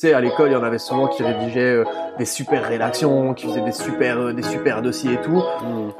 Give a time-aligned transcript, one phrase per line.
[0.00, 1.84] Tu sais, à l'école, il y en avait souvent qui rédigeaient euh,
[2.18, 5.42] des super rédactions, qui faisaient des super, euh, des super dossiers et tout.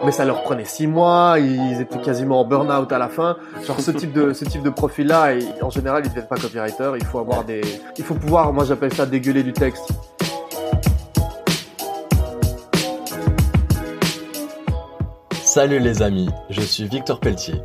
[0.04, 3.37] Mais ça leur prenait six mois, ils étaient quasiment en burn-out à la fin.
[3.66, 5.32] Genre, ce type de, ce type de profil-là,
[5.62, 6.92] en général, ils ne deviennent pas copywriter.
[6.95, 7.61] Il faut avoir des,
[7.96, 9.88] il faut pouvoir, moi j'appelle ça dégueuler du texte.
[15.33, 17.56] Salut les amis, je suis Victor Pelletier.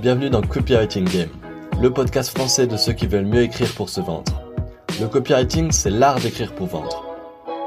[0.00, 1.28] Bienvenue dans Copywriting Game,
[1.82, 4.41] le podcast français de ceux qui veulent mieux écrire pour se vendre.
[5.00, 7.04] Le copywriting, c'est l'art d'écrire pour vendre.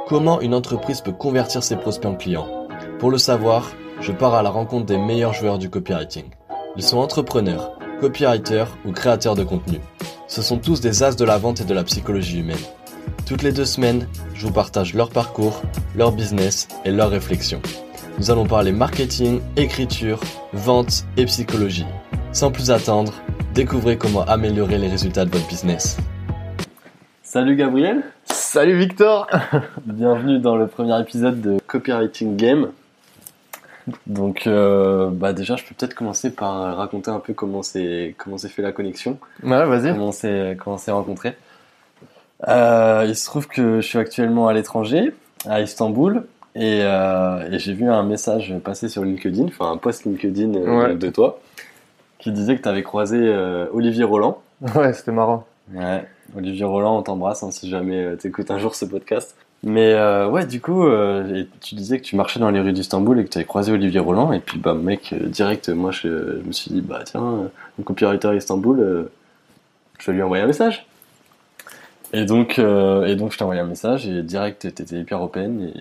[0.07, 2.67] Comment une entreprise peut convertir ses prospects en clients?
[2.99, 6.25] Pour le savoir, je pars à la rencontre des meilleurs joueurs du copywriting.
[6.77, 9.79] Ils sont entrepreneurs, copywriters ou créateurs de contenu.
[10.27, 12.57] Ce sont tous des as de la vente et de la psychologie humaine.
[13.25, 15.61] Toutes les deux semaines, je vous partage leur parcours,
[15.95, 17.61] leur business et leurs réflexions.
[18.19, 20.19] Nous allons parler marketing, écriture,
[20.53, 21.87] vente et psychologie.
[22.31, 23.13] Sans plus attendre,
[23.53, 25.97] découvrez comment améliorer les résultats de votre business.
[27.35, 28.01] Salut Gabriel.
[28.23, 29.27] Salut Victor.
[29.85, 32.71] Bienvenue dans le premier épisode de Copywriting Game.
[34.07, 38.37] Donc, euh, bah déjà, je peux peut-être commencer par raconter un peu comment c'est comment
[38.37, 39.17] s'est fait la connexion.
[39.43, 39.91] Ouais, vas-y.
[39.91, 41.35] Comment c'est comment c'est rencontré.
[42.47, 45.13] Euh, il se trouve que je suis actuellement à l'étranger,
[45.45, 46.23] à Istanbul,
[46.55, 50.95] et, euh, et j'ai vu un message passer sur LinkedIn, enfin un post LinkedIn Ouais.
[50.95, 51.41] de toi,
[52.17, 53.19] qui disait que tu avais croisé
[53.73, 54.41] Olivier Roland.
[54.73, 55.45] Ouais, c'était marrant.
[55.73, 59.35] Ouais, Olivier Roland, on t'embrasse hein, si jamais tu écoutes un jour ce podcast.
[59.65, 63.19] Mais euh, ouais, du coup, euh, tu disais que tu marchais dans les rues d'Istanbul
[63.19, 64.31] et que tu avais croisé Olivier Roland.
[64.31, 66.07] Et puis, bah, mec, euh, direct, moi, je,
[66.45, 67.47] me suis dit, bah, tiens, euh,
[67.79, 69.11] un copywriter Istanbul, euh,
[69.97, 70.85] je vais lui envoyer un message.
[72.13, 75.71] Et donc, euh, et donc je t'ai envoyé un message et direct, t'étais hyper open.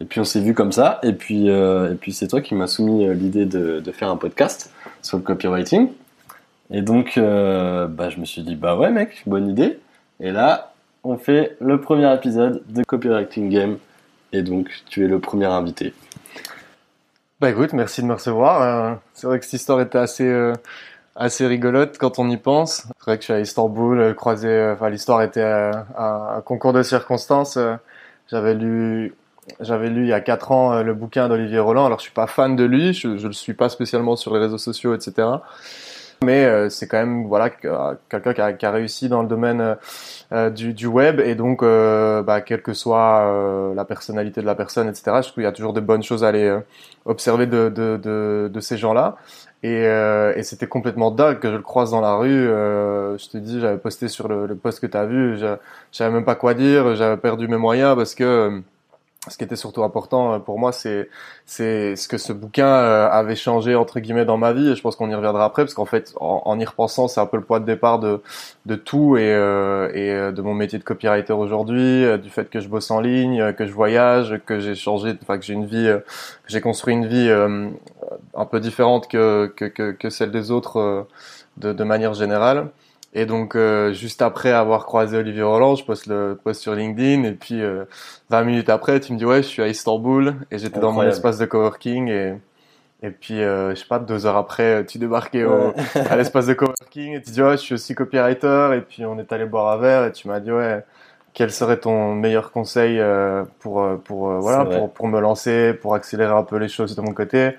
[0.00, 1.00] Et, puis, on s'est vu comme ça.
[1.02, 4.10] Et puis, euh, et puis c'est toi qui m'as soumis euh, l'idée de, de faire
[4.10, 5.88] un podcast sur le copywriting.
[6.70, 9.78] Et donc, euh, bah, je me suis dit, bah ouais, mec, bonne idée.
[10.20, 13.78] Et là, on fait le premier épisode de Copywriting Game.
[14.32, 15.94] Et donc, tu es le premier invité.
[17.40, 18.62] Bah écoute, merci de me recevoir.
[18.62, 20.54] Euh, c'est vrai que cette histoire était assez euh,
[21.14, 22.86] assez rigolote quand on y pense.
[22.98, 24.72] C'est vrai que je suis à Istanbul, euh, croisé.
[24.72, 27.58] Enfin, l'histoire était euh, un, concours de circonstances.
[28.28, 29.14] J'avais lu
[29.60, 31.84] j'avais lu il y a quatre ans le bouquin d'Olivier Roland.
[31.84, 34.40] Alors je suis pas fan de lui, je, je le suis pas spécialement sur les
[34.40, 35.28] réseaux sociaux, etc.
[36.24, 39.28] Mais euh, c'est quand même voilà euh, quelqu'un qui a, qui a réussi dans le
[39.28, 39.74] domaine euh,
[40.32, 44.46] euh, du, du web et donc euh, bah, quelle que soit euh, la personnalité de
[44.46, 45.04] la personne, etc.
[45.16, 46.58] Je trouve qu'il y a toujours de bonnes choses à aller
[47.04, 49.16] observer de, de, de, de ces gens-là.
[49.62, 52.46] Et, euh, et c'était complètement dingue que je le croise dans la rue.
[52.48, 55.56] Je te dis, j'avais posté sur le, le post que tu as vu, je
[55.92, 58.62] savais même pas quoi dire, j'avais perdu mes moyens parce que
[59.28, 61.08] ce qui était surtout important euh, pour moi, c'est
[61.46, 64.74] c'est ce que ce bouquin euh, avait changé entre guillemets dans ma vie.
[64.76, 67.36] Je pense qu'on y reviendra après parce qu'en fait, en, y repensant, c'est un peu
[67.36, 68.22] le point de départ de
[68.66, 72.60] de tout et euh, et euh, de mon métier de copywriter aujourd'hui, du fait que
[72.60, 75.86] je bosse en ligne, que je voyage, que j'ai changé, enfin que j'ai une vie,
[75.86, 77.68] que j'ai construit une vie euh,
[78.34, 81.06] un peu différente que que que, celle des autres
[81.56, 82.68] de de manière générale.
[83.14, 87.22] Et donc, euh, juste après avoir croisé Olivier Roland, je poste le post sur LinkedIn.
[87.24, 87.84] Et puis, euh,
[88.30, 90.34] 20 minutes après, tu me dis, ouais, je suis à Istanbul.
[90.50, 92.08] Et j'étais dans mon espace de coworking.
[92.08, 92.34] Et,
[93.02, 95.72] et puis, euh, je sais pas, deux heures après, tu débarquais au,
[96.10, 97.14] à l'espace de coworking.
[97.14, 98.70] Et tu dis, ouais, je suis aussi copywriter.
[98.76, 100.06] Et puis, on est allé boire un verre.
[100.06, 100.82] Et tu m'as dit, ouais,
[101.34, 105.74] quel serait ton meilleur conseil euh, pour, euh, pour, euh, voilà, pour, pour me lancer,
[105.74, 107.56] pour accélérer un peu les choses de mon côté?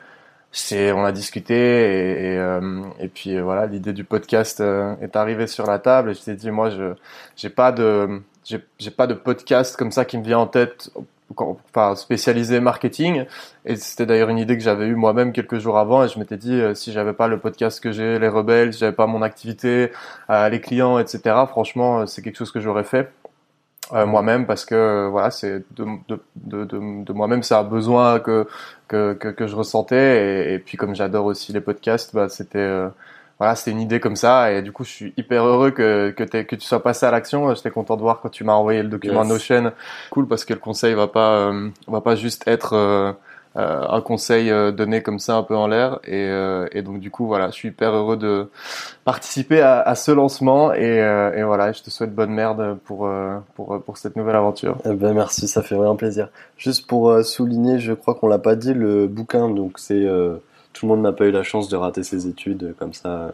[0.58, 4.96] C'est on a discuté et, et, euh, et puis euh, voilà l'idée du podcast euh,
[5.02, 6.94] est arrivée sur la table et je t'ai dit moi je
[7.36, 10.92] j'ai pas de j'ai pas de podcast comme ça qui me vient en tête
[11.36, 13.26] enfin spécialisé marketing.
[13.66, 16.38] Et c'était d'ailleurs une idée que j'avais eue moi-même quelques jours avant et je m'étais
[16.38, 19.22] dit euh, si j'avais pas le podcast que j'ai les rebelles si j'avais pas mon
[19.24, 19.92] activité
[20.30, 23.12] les clients etc franchement c'est quelque chose que j'aurais fait
[23.94, 28.20] euh, moi-même parce que euh, voilà c'est de, de, de, de, moi-même c'est un besoin
[28.20, 28.48] que
[28.88, 30.48] que, que, que je ressentais.
[30.50, 32.90] Et, et puis comme j'adore aussi les podcasts bah c'était euh,
[33.38, 34.52] voilà c'était une idée comme ça.
[34.52, 37.54] Et du coup je suis hyper heureux que que, tu sois passé à l'action.
[37.54, 39.30] J'étais content de voir quand tu m'as envoyé le document Yes.
[39.30, 39.72] Notion.
[40.10, 43.16] Cool parce que le conseil va pas euh, va pas juste être
[43.58, 47.00] euh, un conseil euh, donné comme ça un peu en l'air et, euh, et donc
[47.00, 48.50] du coup voilà je suis hyper heureux de
[49.06, 51.02] participer à, ce lancement et,
[51.44, 53.10] voilà je te souhaite bonne merde pour
[53.56, 56.30] pour pour cette nouvelle aventure Eh ben, merci, ça fait vraiment plaisir.
[56.58, 60.06] Juste pour souligner, je crois qu'on l'a pas dit, le bouquin, donc c'est
[60.74, 63.34] tout le monde n'a pas eu la chance de rater ses études comme ça.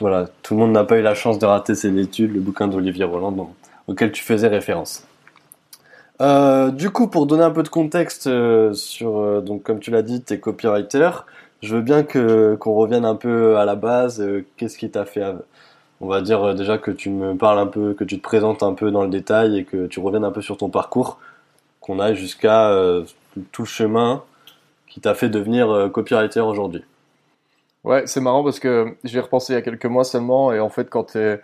[0.00, 2.68] Voilà, tout le monde n'a pas eu la chance de rater ses études, le bouquin
[2.68, 3.50] d'Olivier Roland
[3.86, 5.04] auquel tu faisais référence.
[6.20, 9.90] Euh, du coup, pour donner un peu de contexte euh, sur, euh, donc comme tu
[9.90, 11.10] l'as dit, t'es copywriter.
[11.62, 14.24] Je veux bien que qu'on revienne un peu à la base.
[14.56, 15.22] Qu'est-ce qui t'a fait
[16.02, 18.72] on va dire déjà que tu me parles un peu, que tu te présentes un
[18.72, 21.18] peu dans le détail et que tu reviennes un peu sur ton parcours,
[21.80, 22.74] qu'on aille jusqu'à
[23.52, 24.22] tout le chemin
[24.88, 26.82] qui t'a fait devenir copywriter aujourd'hui.
[27.84, 30.70] Ouais, c'est marrant parce que j'ai repensé il y a quelques mois seulement et en
[30.70, 31.40] fait quand t'es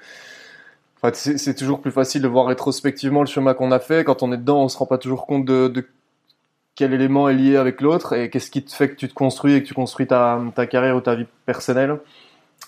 [1.15, 4.05] C'est toujours plus facile de voir rétrospectivement le chemin qu'on a fait.
[4.05, 5.87] Quand on est dedans, on se rend pas toujours compte de,
[6.77, 9.55] quel élément est lié avec l'autre et qu'est-ce qui te fait que tu te construis
[9.55, 11.99] et que tu construis ta, carrière ou ta vie personnelle.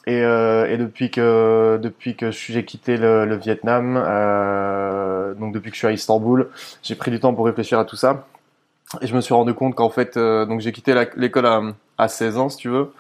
[0.07, 5.77] Et, euh, et depuis que depuis que j'ai quitté le, Vietnam, euh, donc depuis que
[5.77, 6.49] je suis à Istanbul,
[6.83, 8.27] j'ai pris du temps pour réfléchir à tout ça.
[9.03, 11.63] Et je me suis rendu compte qu'en fait, euh, j'ai quitté l'école à,
[11.99, 12.91] à 16 ans, si tu veux.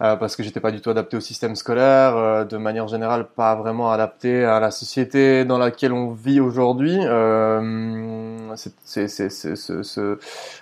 [0.00, 3.26] Euh, parce que j'étais pas du tout adapté au système scolaire, euh, de manière générale
[3.26, 6.96] pas vraiment adapté à la société dans laquelle on vit aujourd'hui.
[7.02, 8.54] Euh,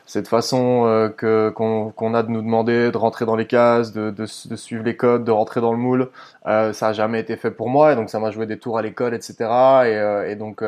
[0.07, 4.11] cette façon euh, que qu'on a de nous demander de rentrer dans les cases, de,
[4.11, 6.09] de, de suivre les codes, de rentrer dans le moule,
[6.45, 8.83] ça a jamais été fait pour moi et donc ça m'a joué des tours à
[8.83, 9.35] l'école, etc.
[9.85, 10.63] Et, et donc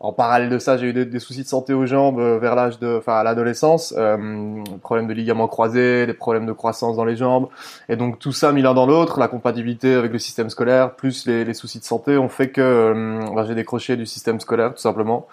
[0.00, 2.78] en parallèle de ça, j'ai eu des, soucis de santé aux jambes euh, vers l'âge
[2.78, 7.16] de, enfin à l'adolescence, euh, problèmes de ligaments croisés, des problèmes de croissance dans les
[7.16, 7.48] jambes,
[7.88, 11.26] et donc tout ça mis l'un dans l'autre, la compatibilité avec le système scolaire, plus
[11.26, 14.72] les, les soucis de santé, ont fait que euh, bah, j'ai décroché du système scolaire
[14.72, 15.26] tout simplement,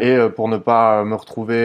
[0.00, 1.60] et euh, pour ne pas me retrouver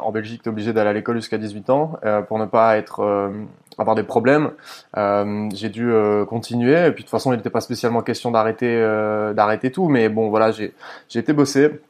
[0.00, 1.92] en Belgique, obligé d'aller à l'école jusqu'à 18 ans,
[2.26, 3.30] pour ne pas être
[3.78, 4.50] avoir des problèmes.
[4.96, 6.86] Euh, j'ai dû euh, continuer.
[6.86, 9.88] Et puis de toute façon, il n'était pas spécialement question d'arrêter euh, d'arrêter tout.
[9.88, 10.74] Mais bon, voilà, j'ai
[11.08, 11.80] j'ai été bossé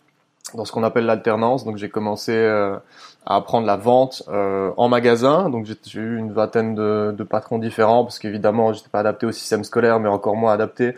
[0.54, 1.64] dans ce qu'on appelle l'alternance.
[1.64, 2.76] Donc j'ai commencé euh,
[3.26, 5.50] à apprendre la vente en magasin.
[5.50, 9.32] Donc j'ai eu une vingtaine de, de patrons différents parce qu'évidemment, j'étais pas adapté au
[9.32, 10.94] système scolaire, mais encore moins adapté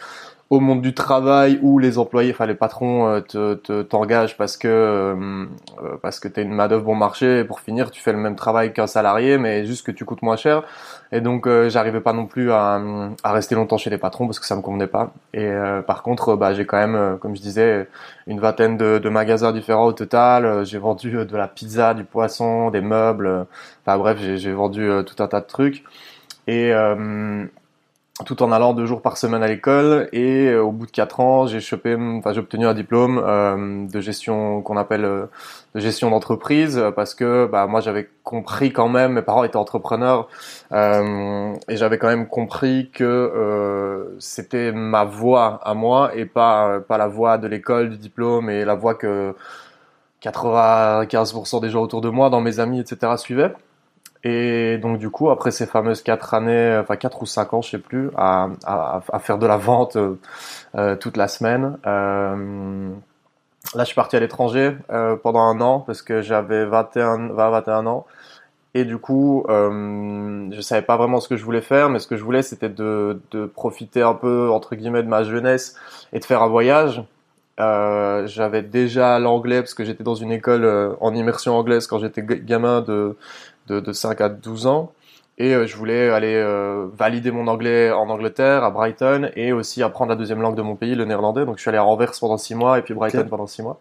[0.50, 4.66] au monde du travail où les employés, enfin les patrons euh, te t'engagent parce que
[4.66, 5.46] euh,
[5.80, 7.44] euh, parce que t'es une main d'œuvre bon marché.
[7.44, 10.34] Pour finir, tu fais le même travail qu'un salarié, mais juste que tu coûtes moins
[10.34, 10.64] cher.
[11.12, 12.80] Et donc j'arrivais pas non plus à,
[13.22, 15.12] à rester longtemps chez les patrons parce que ça me convenait pas.
[15.34, 15.50] Et
[15.86, 17.88] par contre, bah j'ai quand même, comme je disais,
[18.26, 20.64] une vingtaine de, de magasins différents au total.
[20.64, 23.46] J'ai vendu de la pizza, du poisson, des meubles.
[23.86, 25.84] Enfin bref, j'ai vendu tout un tas de trucs.
[26.46, 26.72] Et
[28.24, 31.20] tout en allant deux jours par semaine à l'école et euh, au bout de quatre
[31.20, 35.26] ans j'ai chopé enfin j'ai obtenu un diplôme euh, de gestion qu'on appelle euh,
[35.74, 40.28] de gestion d'entreprise parce que bah moi j'avais compris quand même mes parents étaient entrepreneurs
[40.72, 47.06] et j'avais quand même compris que c'était ma voie à moi et pas pas la
[47.06, 49.34] voie de l'école du diplôme et la voie que
[50.22, 53.54] 95% des gens autour de moi dans mes amis etc suivaient
[54.22, 57.70] et donc du coup, après ces fameuses quatre années, enfin quatre ou cinq ans, je
[57.70, 60.18] sais plus, à, à, faire de la vente euh,
[60.74, 61.78] euh toute la semaine.
[61.86, 62.90] Euh,
[63.74, 67.50] là, je suis parti à l'étranger euh, pendant un an parce que j'avais 21, 20,
[67.50, 68.06] 21 ans.
[68.74, 72.06] Et du coup, euh, je savais pas vraiment ce que je voulais faire, mais ce
[72.06, 75.76] que je voulais, c'était de, de profiter un peu entre guillemets de ma jeunesse
[76.12, 77.02] et de faire un voyage.
[77.58, 82.22] Euh, j'avais déjà l'anglais parce que j'étais dans une école en immersion anglaise quand j'étais
[82.22, 83.16] gamin de
[83.70, 84.92] de, 5 à 12 ans.
[85.38, 89.82] Et euh, je voulais aller euh, valider mon anglais en Angleterre, à Brighton, et aussi
[89.82, 91.46] apprendre la deuxième langue de mon pays, le néerlandais.
[91.46, 93.80] Donc je suis allé à Anvers pendant 6 mois, et puis Brighton pendant 6 mois.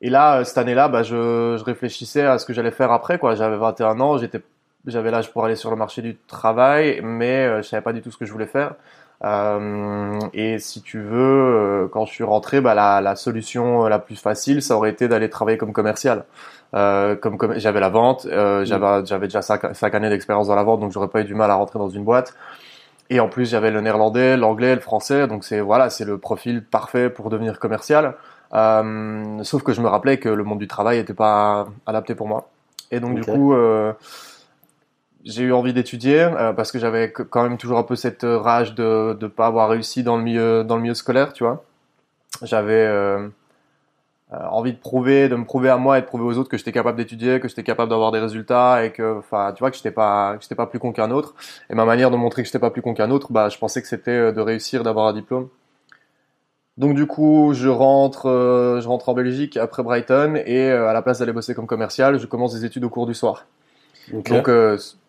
[0.00, 3.18] Et là, euh, cette année-là, bah, je, je, réfléchissais à ce que j'allais faire après.
[3.18, 3.36] Quoi.
[3.36, 4.40] J'avais 21 ans, j'étais,
[4.86, 8.10] j'avais l'âge pour aller sur le marché du travail, mais je savais pas du tout
[8.10, 8.74] ce que je voulais faire.
[9.24, 14.16] Euh, et si tu veux, quand je suis rentré, bah, la, la, solution la plus
[14.16, 16.24] facile, ça aurait été d'aller travailler comme commercial.
[16.74, 18.66] Euh, comme, comme j'avais la vente, euh, mm.
[18.66, 21.50] j'avais j'avais déjà cinq, années d'expérience dans la vente, donc j'aurais pas eu du mal
[21.50, 22.34] à rentrer dans une boîte.
[23.10, 26.64] Et en plus, j'avais le néerlandais, l'anglais, le français, donc c'est voilà, c'est le profil
[26.64, 28.14] parfait pour devenir commercial.
[28.54, 32.26] Euh, sauf que je me rappelais que le monde du travail n'était pas adapté pour
[32.26, 32.48] moi.
[32.90, 33.92] Et donc du coup, euh,
[35.24, 38.74] j'ai eu envie d'étudier euh, parce que j'avais quand même toujours un peu cette rage
[38.74, 41.64] de ne pas avoir réussi dans le milieu dans le milieu scolaire, tu vois.
[42.42, 43.28] J'avais euh,
[44.34, 46.56] euh, envie de prouver, de me prouver à moi et de prouver aux autres que
[46.56, 49.76] j'étais capable d'étudier, que j'étais capable d'avoir des résultats et que, enfin, tu vois, que
[49.76, 51.34] j'étais pas, que j'étais pas plus con qu'un autre.
[51.70, 53.82] Et ma manière de montrer que j'étais pas plus con qu'un autre, bah, je pensais
[53.82, 55.48] que c'était euh, de réussir, d'avoir un diplôme.
[56.78, 61.02] Donc du coup, je rentre, euh, je rentre en Belgique après Brighton et à la
[61.02, 63.46] place d'aller bosser comme commercial, je commence des études au cours du soir.
[64.12, 64.50] Donc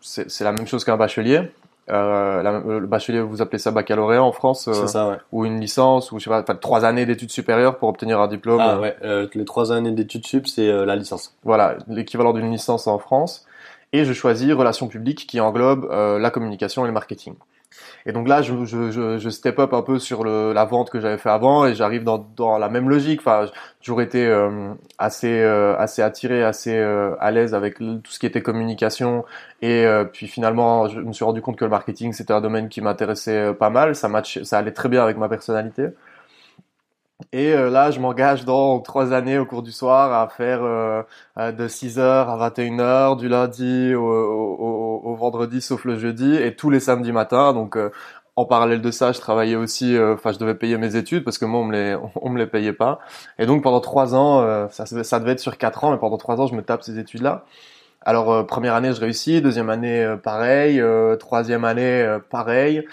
[0.01, 1.49] c'est la même chose qu'un bachelier.
[1.89, 5.17] Euh, euh, le bachelier, vous appelez ça baccalauréat en France euh, ça, ouais.
[5.31, 8.59] Ou une licence, ou je sais pas, trois années d'études supérieures pour obtenir un diplôme.
[8.59, 11.35] Ah ouais, euh, les trois années d'études sup, c'est euh, la licence.
[11.43, 13.45] Voilà, l'équivalent d'une licence en France.
[13.93, 17.35] Et je choisis relations publiques qui englobe la communication et le marketing.
[18.05, 21.29] Et donc là, je, je, step up un peu sur la vente que j'avais fait
[21.29, 23.19] avant et j'arrive dans, la même logique.
[23.21, 23.47] Enfin,
[23.81, 28.25] j'aurais été euh, assez euh, assez attiré, assez euh, à l'aise avec tout ce qui
[28.27, 29.25] était communication.
[29.61, 32.81] Et puis finalement, je me suis rendu compte que le marketing c'était un domaine qui
[32.81, 33.95] m'intéressait pas mal.
[33.95, 35.87] Ça match, ça allait très bien avec ma personnalité.
[37.31, 42.01] Et là, je m'engage dans trois années au cours du soir à faire de 6h
[42.01, 47.53] à 21h, du lundi au, vendredi, sauf le jeudi, et tous les samedis matins.
[47.53, 47.77] Donc,
[48.35, 51.45] en parallèle de ça, je travaillais aussi, enfin, je devais payer mes études parce que
[51.45, 52.99] moi, on me les, on me les payait pas.
[53.39, 56.41] Et donc, pendant trois ans, ça, ça devait être sur quatre ans, mais pendant trois
[56.41, 57.45] ans, je me tape ces études-là.
[58.01, 60.81] Alors, première année, je réussis, deuxième année, pareil,
[61.19, 62.85] troisième année, pareil.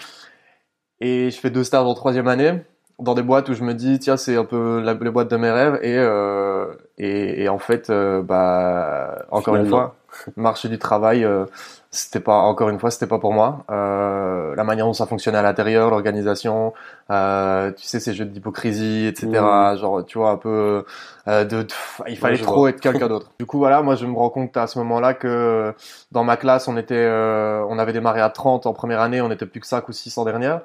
[1.01, 2.63] Et je fais deux stages en troisième année
[3.03, 5.37] dans des boîtes où je me dis tiens c'est un peu la, les boîtes de
[5.37, 6.65] mes rêves et euh,
[6.97, 9.95] et, et, en fait euh, bah encore une fois
[10.37, 11.45] marché du travail euh,
[11.89, 13.65] c'était pas encore une fois c'était pas pour moi.
[13.69, 16.73] Euh, la manière dont ça fonctionnait à l'intérieur l'organisation
[17.11, 19.77] euh, tu sais ces jeux d'hypocrisie etc mmh.
[19.77, 20.85] genre tu vois un peu
[21.27, 21.67] euh, de,
[22.07, 23.31] il fallait trop être quelqu'un d'autre.
[23.39, 25.73] Du coup voilà moi je me rends compte à ce moment là que
[26.11, 29.45] dans ma classe on était on avait démarré à 30 en première année on était
[29.45, 30.61] plus que 5 ou 6 en dernière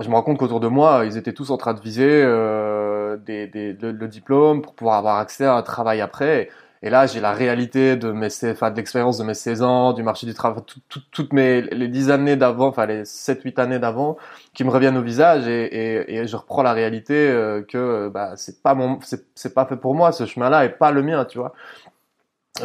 [0.00, 3.16] je me rends compte qu'autour de moi, ils étaient tous en train de viser euh,
[3.16, 6.50] des, des, le, diplôme pour pouvoir avoir accès à un travail après.
[6.82, 10.02] Et là, j'ai la réalité de mes, enfin, de l'expérience de mes 16 ans, du
[10.02, 10.62] marché du travail,
[11.12, 14.18] toutes mes les 10 années d'avant, enfin les 7-8 années d'avant,
[14.52, 18.32] qui me reviennent au visage et, et, et je reprends la réalité euh, que bah
[18.36, 21.38] c'est pas mon, c'est pas fait pour moi ce chemin-là et pas le mien, tu
[21.38, 21.54] vois.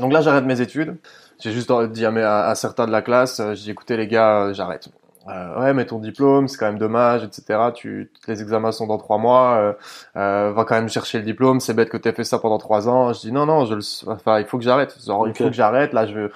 [0.01, 0.97] donc là, j'arrête mes études.
[1.39, 4.51] J'ai juste dit à, à, certains de la classe, euh, j'ai dit écoutez les gars,
[4.53, 4.89] j'arrête
[5.27, 8.97] euh, ouais mais ton diplôme c'est quand même dommage etc tu les examens sont dans
[8.97, 9.73] trois mois euh,
[10.15, 11.59] euh, va quand même chercher le diplôme.
[11.59, 13.13] C'est bête que tu aies fait ça pendant trois ans.
[13.13, 14.95] Je dis non non je le enfin il faut que j'arrête.
[14.99, 15.93] Il faut que j'arrête.
[15.93, 16.31] Là je veux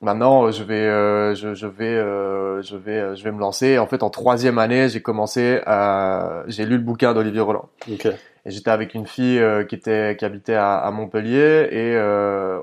[0.00, 3.78] maintenant je vais euh, je, je, vais euh, je vais euh, je vais me lancer.
[3.78, 7.68] En fait en troisième année j'ai commencé à j'ai lu le bouquin d'Olivier Roland.
[7.90, 8.12] Okay.
[8.46, 11.98] et j'étais avec une fille qui était qui habitait à, à Montpellier et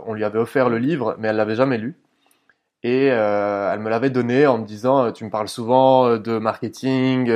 [0.06, 1.96] on lui avait offert le livre mais elle l'avait jamais lu
[2.88, 6.20] et euh, elle me l'avait donné en me disant euh, tu me parles souvent euh,
[6.20, 7.30] de marketing,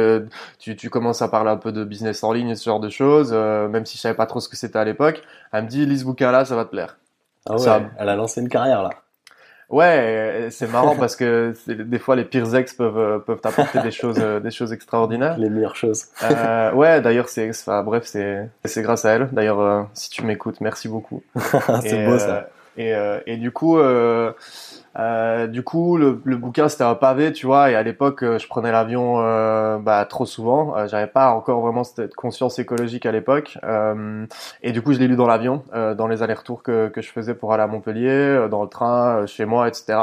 [0.59, 3.33] tu, tu commences à parler un peu de business en ligne, ce genre de choses,
[3.33, 5.21] même si je savais pas trop ce que c'était à l'époque.
[5.51, 6.97] Elle me dit lis ce bouquin là, ça va te plaire.
[7.49, 8.91] Ah ouais, elle a lancé une carrière là.
[9.69, 14.19] Ouais, c'est marrant parce que des fois les pires ex peuvent peuvent t'apporter des choses
[14.19, 15.37] des choses extraordinaires.
[15.37, 16.05] Les meilleures choses.
[16.23, 19.29] euh, ouais, d'ailleurs c'est enfin, bref c'est c'est grâce à elle.
[19.33, 21.23] D'ailleurs si tu m'écoutes, merci beaucoup.
[21.81, 22.47] c'est beau ça.
[22.77, 22.93] Et
[23.25, 23.77] et du coup
[24.99, 27.71] euh, du coup, le, le bouquin c'était un pavé, tu vois.
[27.71, 30.75] Et à l'époque, euh, je prenais l'avion euh, bah, trop souvent.
[30.77, 33.57] Euh, J'avais pas encore vraiment cette conscience écologique à l'époque.
[33.63, 34.25] Euh,
[34.63, 37.33] et du coup, je l'ai lu dans l'avion, dans les allers-retours que, que je faisais
[37.33, 39.99] pour aller à Montpellier, dans le train, chez moi, etc.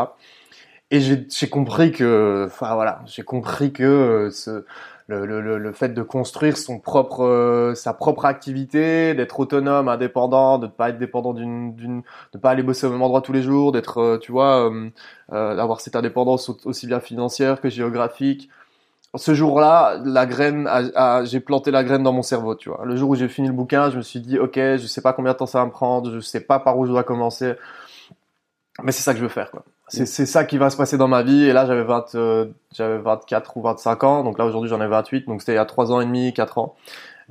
[0.91, 4.65] Et j'ai compris que, enfin voilà, j'ai compris que ce,
[5.09, 10.59] le, le, le, fait de construire son propre, euh, sa propre activité, d'être autonome, indépendant,
[10.59, 12.03] de ne pas être dépendant d'une, d'une,
[12.35, 14.91] de pas aller bosser au même endroit tous les jours, d'être, euh, tu vois, euh,
[15.33, 18.51] euh, d'avoir cette indépendance aussi bien financière que géographique.
[19.15, 20.69] Ce jour-là, la graine,
[21.25, 22.85] j'ai planté la graine dans mon cerveau, tu vois.
[22.85, 25.15] Le jour où j'ai fini le bouquin, je me suis dit, ok, je sais pas
[25.15, 27.55] combien de temps ça va me prendre, je sais pas par où je dois commencer,
[28.83, 31.09] mais c'est ça que je veux faire, quoi c'est ça qui va se passer dans
[31.09, 31.45] ma vie.
[31.45, 34.25] Et là, j'avais 20, euh, j'avais 24 ou 25 ans.
[34.25, 35.27] Donc là, aujourd'hui, j'en ai 28.
[35.27, 36.77] Donc c'était il y a 3 ans et demi, 4 ans.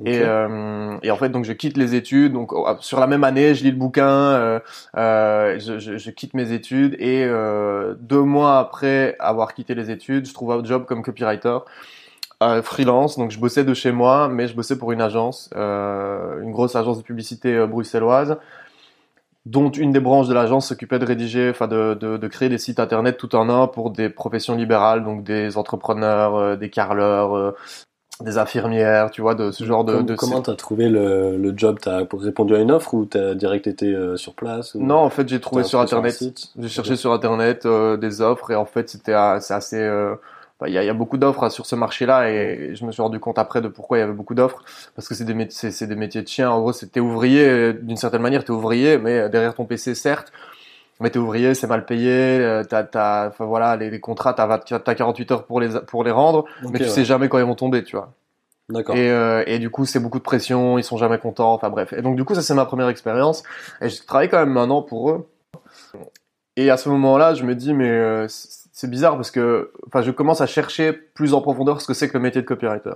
[0.05, 2.33] Et, euh, et, en fait, donc je quitte les études.
[2.33, 4.59] Donc oh, sur la même année, je lis le bouquin, euh,
[4.95, 9.89] euh, je, je, je, quitte mes études et euh, deux mois après avoir quitté les
[9.89, 11.59] études, je trouve un job comme copywriter.
[12.43, 16.51] Euh, freelance, donc je bossais de chez moi, mais je bossais pour une agence, une
[16.51, 18.37] grosse agence de publicité bruxelloise,
[19.47, 22.57] dont une des branches de l'agence s'occupait de rédiger, enfin de, de, de, créer des
[22.57, 27.35] sites internet tout en un pour des professions libérales, donc des entrepreneurs, euh, des carleurs,
[27.35, 27.55] euh,
[28.21, 30.01] des infirmières, tu vois, de ce genre de.
[30.01, 31.77] de comment t'as trouvé le, le job?
[31.81, 34.83] T'as répondu à une offre ou t'as direct été euh, sur place ou...
[34.83, 36.21] Non, en fait, j'ai trouvé sur internet.
[36.59, 40.13] J'ai cherché sur internet des offres et en fait, c'était c'est assez
[40.65, 43.01] il y, a, y, a, beaucoup d'offres hein, sur ce marché-là et je me suis
[43.01, 44.63] rendu compte après de pourquoi il y avait beaucoup d'offres
[44.95, 46.49] parce que c'est des métiers, c'est des métiers de chien.
[46.49, 50.31] En gros, c'était ouvrier euh, d'une certaine manière, t'es ouvrier, mais derrière ton PC, certes,
[50.99, 52.11] mais t'es ouvrier, c'est mal payé.
[52.11, 56.03] Euh, t'as, t'as, enfin voilà, les, les contrats, t'as, t'as 48 heures pour les pour
[56.03, 58.13] les rendre, mais tu sais jamais quand ils vont tomber, tu vois.
[58.69, 58.97] D'accord.
[58.97, 61.53] Et, euh, et du coup, c'est beaucoup de pression, ils sont jamais contents.
[61.53, 61.93] Enfin bref.
[61.93, 63.43] Et donc du coup, ça c'est ma première expérience.
[63.81, 65.29] Et je travaille quand même un an pour eux.
[66.57, 70.11] Et à ce moment-là, je me dis mais euh, c'est bizarre parce que, enfin, je
[70.11, 72.91] commence à chercher plus en profondeur ce que c'est que le métier de copywriter.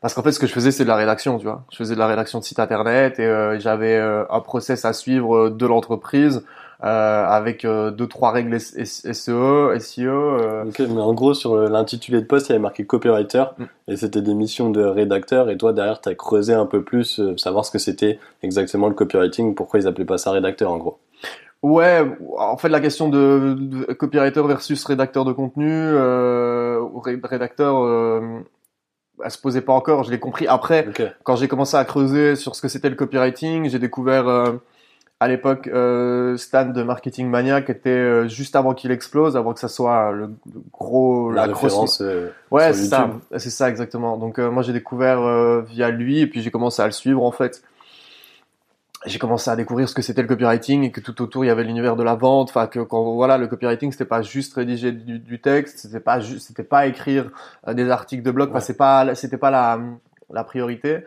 [0.00, 1.62] Parce qu'en fait, ce que je faisais, c'est de la rédaction, tu vois.
[1.70, 4.94] Je faisais de la rédaction de site internet et euh, j'avais euh, un process à
[4.94, 6.42] suivre de l'entreprise
[6.82, 10.38] euh, avec euh, deux trois règles SEO, SEO.
[10.66, 13.64] Ok, mais en gros sur l'intitulé de poste, il y avait marqué copywriter mm.
[13.88, 15.50] et c'était des missions de rédacteur.
[15.50, 18.94] Et toi derrière, tu as creusé un peu plus, savoir ce que c'était exactement le
[18.94, 20.98] copywriting, pourquoi ils appelaient pas ça rédacteur en gros.
[21.62, 22.02] Ouais,
[22.38, 26.80] en fait la question de, copywriter versus rédacteur de contenu, euh,
[27.22, 28.40] rédacteur, euh,
[29.24, 30.04] elle se posait pas encore.
[30.04, 30.88] Je l'ai compris après
[31.24, 33.68] quand j'ai commencé à creuser sur ce que c'était le copywriting.
[33.68, 34.52] J'ai découvert euh,
[35.20, 39.52] à l'époque euh, Stan de Marketing Mania qui était euh, juste avant qu'il explose, avant
[39.52, 40.30] que ça soit le,
[40.72, 42.02] gros la, référence.
[42.50, 44.16] ouais, c'est ça, c'est ça exactement.
[44.16, 47.62] Donc moi j'ai découvert via lui et puis j'ai commencé à le suivre en fait
[49.06, 51.50] j'ai commencé à découvrir ce que c'était le copywriting et que tout autour il y
[51.50, 52.50] avait l'univers de la vente.
[52.50, 56.20] Enfin que quand voilà le copywriting c'était pas juste rédiger du, du texte c'était pas
[56.20, 57.30] juste c'était pas écrire
[57.66, 58.50] euh, des articles de blog.
[58.50, 59.80] Enfin c'est pas c'était pas la
[60.30, 61.04] la priorité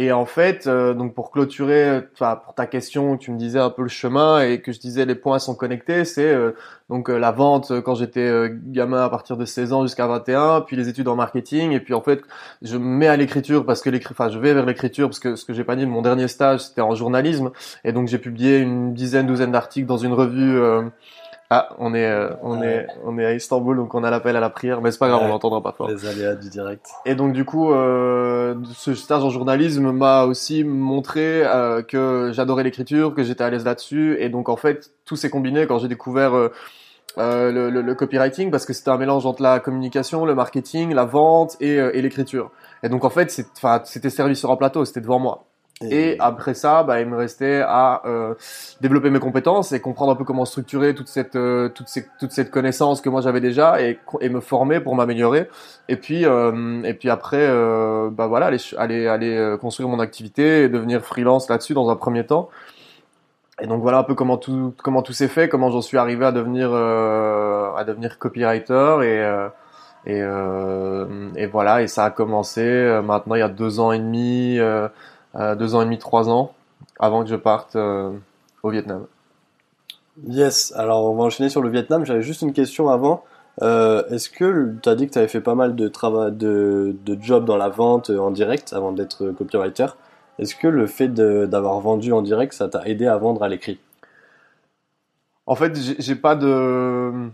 [0.00, 3.82] et en fait, euh, donc pour clôturer, pour ta question, tu me disais un peu
[3.82, 6.52] le chemin et que je disais les points sont connectés, c'est euh,
[6.88, 10.76] donc euh, la vente quand j'étais gamin à partir de 16 ans jusqu'à 21, puis
[10.76, 11.72] les études en marketing.
[11.72, 12.22] Et puis en fait,
[12.62, 15.34] je me mets à l'écriture parce que l'écriture, enfin je vais vers l'écriture parce que
[15.34, 17.50] ce que j'ai pas dit, mon dernier stage c'était en journalisme.
[17.82, 20.60] Et donc j'ai publié une dizaine, douzaine d'articles dans une revue
[21.50, 24.40] ah, on est, euh, on est, on est à Istanbul, donc on a l'appel à
[24.40, 25.88] la prière, mais c'est pas grave, on l'entendra pas fort.
[25.88, 26.90] Les aléas du direct.
[27.06, 32.64] Et donc du coup, euh, ce stage en journalisme m'a aussi montré euh, que j'adorais
[32.64, 35.88] l'écriture, que j'étais à l'aise là-dessus, et donc en fait, tout s'est combiné quand j'ai
[35.88, 36.50] découvert euh,
[37.16, 41.06] le, le, le, copywriting, parce que c'était un mélange entre la communication, le marketing, la
[41.06, 42.50] vente et, et l'écriture.
[42.82, 43.30] Et donc en fait,
[43.84, 45.47] c'était servi sur un plateau, c'était devant moi.
[45.82, 48.34] Et, après ça, bah, il me restait à euh,
[48.80, 52.32] développer mes compétences et comprendre un peu comment structurer toute cette euh, toute, ces, toute
[52.32, 55.48] cette connaissance que moi j'avais déjà et, me former pour m'améliorer.
[55.88, 60.00] Et puis euh, et puis après, euh, bah voilà, aller aller, aller euh, construire mon
[60.00, 62.48] activité et devenir freelance là-dessus dans un premier temps.
[63.60, 66.24] Et donc voilà un peu comment tout comment tout s'est fait, comment j'en suis arrivé
[66.24, 69.48] à devenir à devenir copywriter et
[70.06, 70.20] et,
[71.36, 72.62] et voilà et ça a commencé
[73.04, 74.58] maintenant il y a deux ans et demi.
[75.34, 76.52] Euh, euh, deux ans et demi, trois ans,
[76.98, 78.12] avant que je parte euh,
[78.62, 79.06] au Vietnam.
[80.26, 82.04] Yes, alors on va enchaîner sur le Vietnam.
[82.04, 83.24] J'avais juste une question avant.
[83.62, 86.96] Euh, est-ce que tu as dit que tu avais fait pas mal de travail, de,
[87.04, 89.86] de jobs dans la vente en direct avant d'être copywriter?
[90.38, 93.80] Est-ce que le fait d'avoir vendu en direct, ça t'a aidé à vendre à l'écrit?
[95.46, 97.30] En fait, j'ai pas de.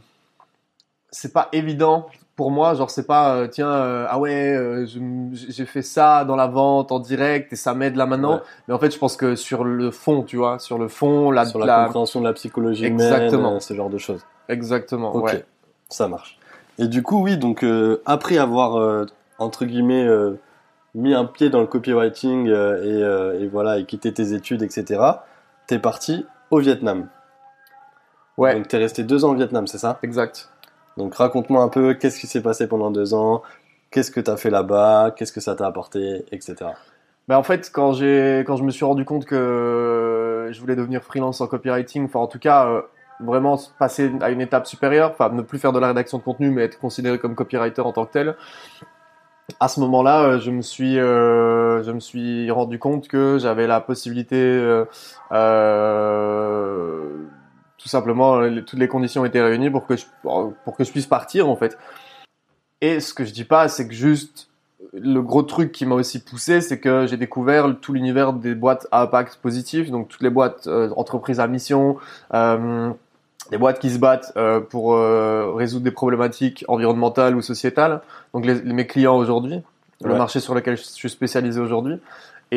[1.11, 4.87] C'est pas évident pour moi, genre c'est pas euh, tiens euh, ah ouais euh,
[5.33, 8.40] j'ai fait ça dans la vente en direct et ça m'aide là maintenant.
[8.66, 11.44] Mais en fait, je pense que sur le fond, tu vois, sur le fond, la
[11.44, 13.51] sur la, compréhension de la psychologie Exactement.
[13.51, 14.25] humaine, ce genre de choses.
[14.49, 15.14] Exactement.
[15.14, 15.44] Ok, ouais.
[15.88, 16.38] ça marche.
[16.79, 17.64] Et du coup, oui, donc
[18.05, 19.07] après avoir
[19.38, 20.09] entre guillemets
[20.94, 25.01] mis un pied dans le copywriting et, et, voilà et quitté tes études, etc.
[25.68, 27.09] T'es parti au Vietnam.
[28.37, 28.57] Ouais.
[28.57, 30.01] Donc t'es resté deux ans au Vietnam, c'est ça?
[30.03, 30.51] Exact.
[30.96, 33.42] Donc raconte-moi un peu qu'est-ce qui s'est passé pendant deux ans,
[33.90, 36.70] qu'est-ce que tu as fait là-bas, qu'est-ce que ça t'a apporté, etc.
[37.28, 41.40] Ben en fait, quand quand je me suis rendu compte que je voulais devenir freelance
[41.40, 42.83] en copywriting, enfin en tout cas euh,
[43.20, 46.50] vraiment passer à une étape supérieure, enfin ne plus faire de la rédaction de contenu,
[46.50, 48.37] mais être considéré comme copywriter en tant que tel.
[49.61, 53.66] À ce moment-là, euh, je me suis euh, je me suis rendu compte que j'avais
[53.66, 54.85] la possibilité
[57.79, 61.49] tout simplement, toutes les conditions étaient réunies pour que je, pour que je puisse partir
[61.49, 61.77] en fait.
[62.81, 64.49] Et ce que je dis pas, c'est que juste
[64.93, 68.87] le gros truc qui m'a aussi poussé, c'est que j'ai découvert tout l'univers des boîtes
[68.93, 71.97] à impact positif, donc toutes les boîtes euh, entreprises à mission,
[72.33, 72.91] euh,
[73.51, 78.01] des boîtes qui se battent euh, pour euh, résoudre des problématiques environnementales ou sociétales.
[78.33, 79.61] Donc les, mes clients aujourd'hui,
[80.03, 81.99] le marché sur lequel je suis spécialisé aujourd'hui.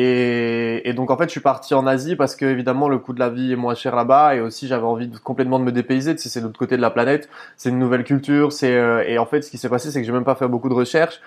[0.00, 3.12] Et, et, donc en fait, je suis parti en Asie parce que évidemment le coût
[3.12, 5.72] de la vie est moins cher là-bas et aussi j'avais envie de, complètement de me
[5.72, 6.14] dépayser.
[6.14, 8.52] Tu sais, c'est l'autre côté de la planète, c'est une nouvelle culture.
[8.52, 10.46] C'est euh, et en fait, ce qui s'est passé, c'est que j'ai même pas fait
[10.46, 11.20] beaucoup de recherches.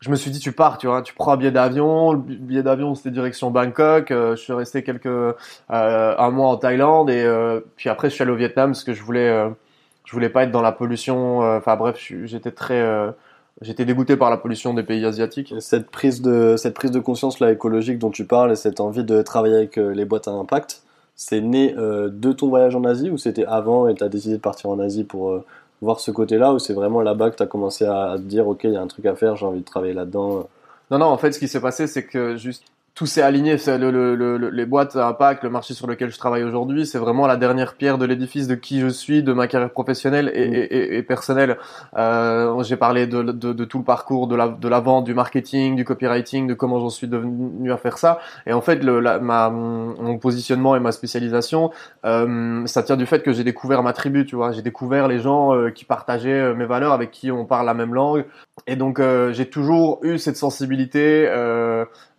[0.00, 2.12] Je me suis dit, tu pars, tu vois, tu prends un billet d'avion.
[2.12, 4.12] Le billet d'avion, c'était direction Bangkok.
[4.12, 5.34] Euh, je suis resté quelques euh,
[5.68, 7.26] un mois en Thaïlande et
[7.76, 9.44] puis après, je suis allé au Vietnam parce que je voulais
[10.04, 11.40] je voulais pas être dans la pollution.
[11.40, 12.80] Enfin bref, j'étais très
[13.60, 15.52] J'étais dégoûté par la pollution des pays asiatiques.
[15.58, 19.02] cette prise de cette prise de conscience là écologique dont tu parles et cette envie
[19.02, 20.82] de travailler avec euh, les boîtes à impact,
[21.16, 24.36] c'est né euh, de ton voyage en Asie ou c'était avant et tu as décidé
[24.36, 25.44] de partir en Asie pour euh,
[25.82, 28.46] voir ce côté-là ou c'est vraiment là-bas que tu as commencé à, à, te dire
[28.46, 30.48] OK, il y a un truc à faire, j'ai envie de travailler là-dedans
[30.92, 32.62] Non non, en fait ce qui s'est passé c'est que juste
[32.98, 33.56] tout s'est aligné.
[33.68, 36.98] Le, le, le, les boîtes à impact, le marché sur lequel je travaille aujourd'hui, c'est
[36.98, 40.48] vraiment la dernière pierre de l'édifice de qui je suis, de ma carrière professionnelle et,
[40.48, 40.54] mm.
[40.54, 41.58] et, et personnelle.
[41.96, 45.14] Euh, J'ai parlé de, de, de, tout le parcours de la, de la vente, du
[45.14, 48.18] marketing, du copywriting, de comment j'en suis devenu à faire ça.
[48.46, 51.70] Et en fait, le, la, ma, mon positionnement et ma spécialisation,
[52.04, 54.50] euh, ça tient du fait que j'ai découvert ma tribu, tu vois.
[54.50, 57.74] J'ai découvert les gens euh, qui partageaient euh, mes valeurs, avec qui on parle la
[57.74, 58.24] même langue.
[58.66, 61.28] Et donc, j'ai toujours eu cette sensibilité,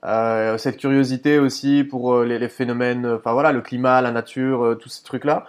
[0.03, 5.03] cette curiosité aussi pour les, les phénomènes, enfin voilà, le climat, la nature, tous ces
[5.03, 5.45] trucs-là.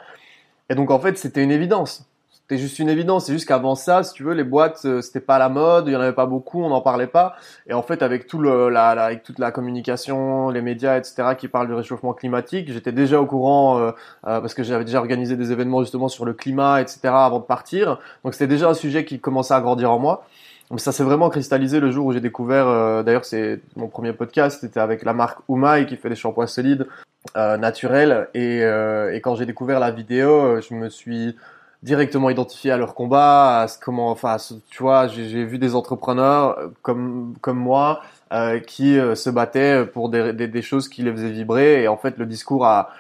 [0.69, 2.05] Et donc, en fait, c'était une évidence
[2.51, 3.27] c'était juste une évidence.
[3.27, 5.93] C'est juste qu'avant ça, si tu veux, les boîtes, euh, c'était pas la mode, il
[5.93, 7.37] y en avait pas beaucoup, on n'en parlait pas.
[7.69, 11.47] Et en fait, avec tout le, la, avec toute la communication, les médias, etc., qui
[11.47, 13.93] parlent du réchauffement climatique, j'étais déjà au courant euh,
[14.27, 17.45] euh, parce que j'avais déjà organisé des événements justement sur le climat, etc., avant de
[17.45, 18.01] partir.
[18.25, 20.27] Donc c'était déjà un sujet qui commençait à grandir en moi.
[20.71, 23.03] Mais ça s'est vraiment cristallisé le jour où j'ai découvert.
[23.03, 26.87] D'ailleurs, c'est mon premier podcast, c'était avec la marque Umai qui fait des shampoings solides,
[27.35, 28.29] naturels.
[28.35, 31.35] Et, et quand j'ai découvert la vidéo, je me suis
[31.83, 34.37] directement identifié à leur combat, à ce, comment, enfin,
[34.71, 38.03] tu vois, j'ai vu des entrepreneurs euh, comme comme moi
[38.33, 41.97] euh, qui euh, se battaient pour des, des, choses qui les faisaient vibrer et en
[41.97, 42.91] fait le discours a,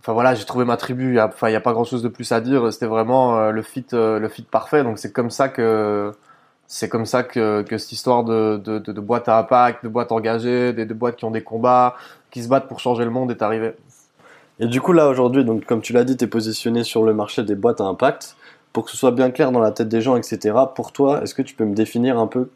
[0.00, 2.32] enfin voilà, j'ai trouvé ma tribu, enfin il y a pas grand chose de plus
[2.32, 6.12] à dire, c'était vraiment le fit le fit parfait, donc c'est comme ça que
[6.72, 9.88] c'est comme ça que, que cette histoire de, de, de, de boîtes à impact, de
[9.88, 11.96] boîtes engagées, des de boîtes qui ont des combats,
[12.30, 13.72] qui se battent pour changer le monde est arrivée.
[14.60, 17.12] Et du coup, là, aujourd'hui, donc, comme tu l'as dit, tu es positionné sur le
[17.12, 18.36] marché des boîtes à impact.
[18.72, 21.34] Pour que ce soit bien clair dans la tête des gens, etc., pour toi, est-ce
[21.34, 22.50] que tu peux me définir un peu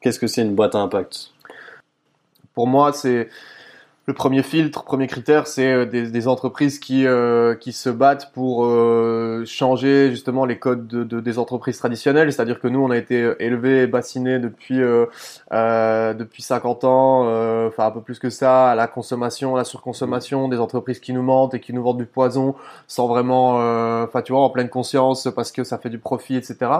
[0.00, 1.32] qu'est-ce que c'est une boîte à impact?
[2.54, 3.28] Pour moi, c'est
[4.08, 8.64] le premier filtre, premier critère, c'est euh, des, entreprises qui euh, qui se battent pour
[8.64, 12.32] euh, changer justement les codes de, de, des entreprises traditionnelles.
[12.32, 17.20] C'est-à-dire que nous, on a été élevés et bassinés depuis depuis 50 ans,
[17.66, 21.12] enfin un peu plus que ça, à la consommation, à la surconsommation, des entreprises qui
[21.12, 22.54] nous mentent et qui nous vendent du poison
[22.86, 23.56] sans vraiment,
[24.04, 26.70] enfin tu vois, en pleine conscience parce que ça fait du profit, etc.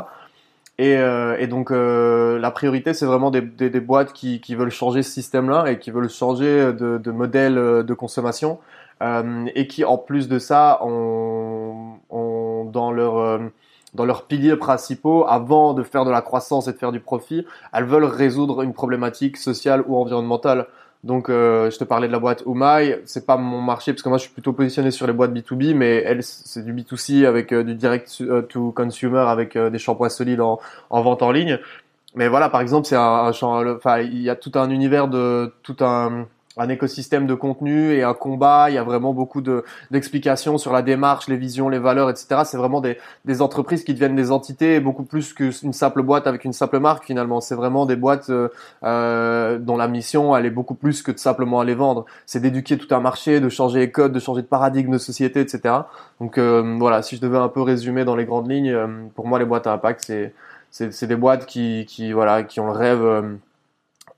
[0.80, 4.54] Et, euh, et, donc euh, la priorité, c'est vraiment des, des, des, boîtes qui, qui,
[4.54, 8.60] veulent changer ce système-là et qui veulent changer de, de modèle euh, de consommation
[9.02, 13.38] euh, et qui, en plus de ça, ont, ont dans leur euh,
[13.94, 17.46] dans leurs piliers principaux, avant de faire de la croissance et de faire du profit,
[17.72, 20.66] elles veulent résoudre une problématique sociale ou environnementale.
[21.04, 24.08] Donc, euh, je te parlais de la boîte Umai, c'est pas mon marché parce que
[24.08, 27.52] moi je suis plutôt positionné sur les boîtes B2B, mais elle c'est du B2C avec
[27.52, 30.58] euh, du direct euh, to consumer avec des shampoings solides en,
[30.90, 31.58] en, vente en ligne.
[32.16, 35.76] Mais voilà, par exemple, c'est un enfin il y a tout un univers de tout
[35.80, 36.26] un
[36.58, 38.66] un écosystème de contenu et un combat.
[38.68, 42.42] Il y a vraiment beaucoup de d'explications sur la démarche, les visions, les valeurs, etc.
[42.44, 46.44] C'est vraiment des, des entreprises qui deviennent des entités beaucoup plus qu'une simple boîte avec
[46.44, 47.40] une simple marque finalement.
[47.40, 48.48] C'est vraiment des boîtes euh,
[48.84, 52.04] euh, dont la mission elle est beaucoup plus que de simplement aller vendre.
[52.26, 55.40] C'est d'éduquer tout un marché, de changer les codes, de changer de paradigme de société,
[55.40, 55.74] etc.
[56.20, 58.76] Donc euh, voilà, si je devais un peu résumer dans les grandes lignes,
[59.14, 60.34] pour moi les boîtes à impact c'est
[60.70, 63.38] c'est des boîtes qui, qui voilà qui ont le rêve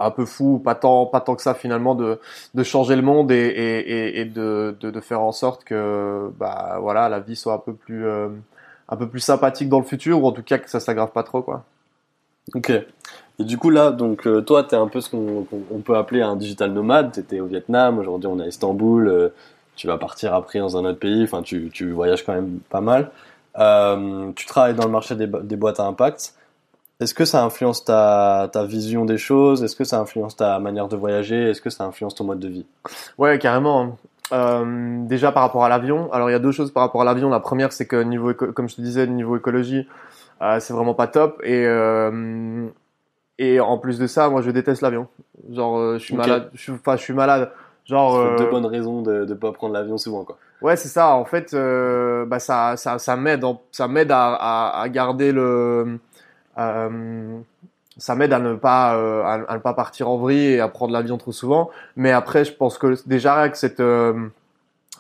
[0.00, 2.18] un peu fou, pas tant, pas tant que ça finalement, de,
[2.54, 7.20] de changer le monde et, et, de, de, faire en sorte que bah, voilà, la
[7.20, 8.28] vie soit un peu plus, euh,
[8.88, 11.22] un peu plus sympathique dans le futur, ou en tout cas que ça s'aggrave pas
[11.22, 11.42] trop.
[11.42, 11.64] Quoi.
[12.54, 12.70] Ok.
[12.70, 15.46] Et du coup là, donc euh, toi, tu es un peu ce qu'on
[15.84, 17.12] peut appeler un digital nomade.
[17.12, 19.28] Tu étais au Vietnam, aujourd'hui on est à Istanbul, euh,
[19.76, 22.80] tu vas partir après dans un autre pays, enfin tu, tu voyages quand même pas
[22.80, 23.10] mal.
[24.34, 26.34] tu travailles dans le marché des, des boîtes à impact.
[27.00, 29.64] Est-ce que ça influence ta, ta vision des choses?
[29.64, 31.48] Est-ce que ça influence ta manière de voyager?
[31.48, 32.66] Est-ce que ça influence ton mode de vie?
[33.16, 33.96] Ouais, carrément.
[34.32, 36.12] Euh, déjà par rapport à l'avion.
[36.12, 37.30] Alors il y a deux choses par rapport à l'avion.
[37.30, 39.88] La première, c'est que niveau, comme je te disais, niveau écologie,
[40.42, 41.40] euh, c'est vraiment pas top.
[41.42, 42.66] Et euh,
[43.38, 45.08] et en plus de ça, moi je déteste l'avion.
[45.50, 46.50] Genre, je suis malade.
[46.52, 47.50] Je suis, enfin, je suis malade.
[47.86, 48.36] Genre.
[48.36, 50.36] Deux bonnes raisons de ne pas prendre l'avion souvent, quoi.
[50.60, 51.14] Ouais, c'est ça.
[51.14, 51.56] En fait,
[52.26, 55.98] bah ça, ça, ça m'aide, ça m'aide à, à, à garder le
[58.00, 60.92] ça m'aide à ne pas euh, à, ne pas partir en vrille et à prendre
[60.92, 61.70] l'avion trop souvent.
[61.96, 64.28] Mais après, je pense que déjà avec cette euh,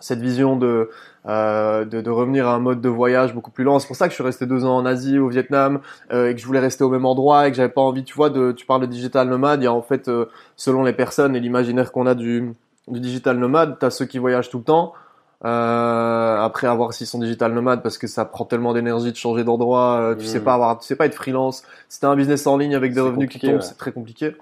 [0.00, 0.88] cette vision de,
[1.26, 3.78] euh, de, revenir à un mode de voyage beaucoup plus lent.
[3.78, 6.34] C'est pour ça que je suis resté deux ans en Asie, au Vietnam, euh, et
[6.34, 8.52] que je voulais rester au même endroit et que j'avais pas envie, tu vois, de,
[8.52, 9.60] tu parles de digital nomade.
[9.60, 10.10] Il y a en fait,
[10.56, 12.54] selon les personnes et l'imaginaire qu'on a du,
[12.88, 14.94] du digital nomade, t'as ceux qui voyagent tout le temps,
[15.42, 19.42] euh, après avoir s'ils sont digital nomades parce que ça prend tellement d'énergie de changer
[19.42, 20.44] d'endroit, euh, tu sais mm.
[20.44, 21.62] pas avoir, tu sais pas être freelance.
[21.88, 24.36] Si t'as un business en ligne avec des revenus qui tombent, c'est très compliqué.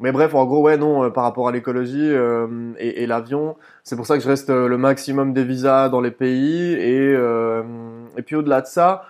[0.00, 3.56] Mais bref, en gros, ouais, non, euh, par rapport à l'écologie euh, et, et l'avion,
[3.82, 7.12] c'est pour ça que je reste le maximum des visas dans les pays et
[8.16, 9.04] et puis au-delà de ça,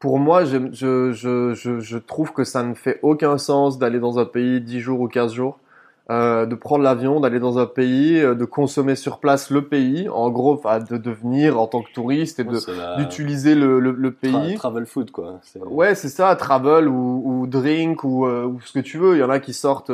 [0.00, 4.18] pour moi, je, je, je, je, trouve que ça ne fait aucun sens d'aller dans
[4.18, 5.58] un pays 10 jours ou 15 jours
[6.10, 10.06] euh, de prendre l'avion, d'aller dans un pays, euh, de consommer sur place le pays,
[10.10, 12.58] en gros, de devenir en tant que touriste et de
[12.98, 14.54] d'utiliser le, le, le, pays.
[14.56, 15.40] travel food quoi.
[15.64, 19.16] Ouais, c'est ça, travel ou, ou drink ou, euh, ou, ce que tu veux.
[19.16, 19.92] Il y en a qui sortent,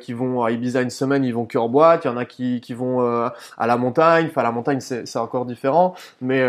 [0.00, 2.04] qui vont à Ibiza une semaine, ils vont que boîte.
[2.04, 4.26] Il y en a qui qui vont à la montagne.
[4.28, 6.46] Enfin, la montagne c'est encore différent, mais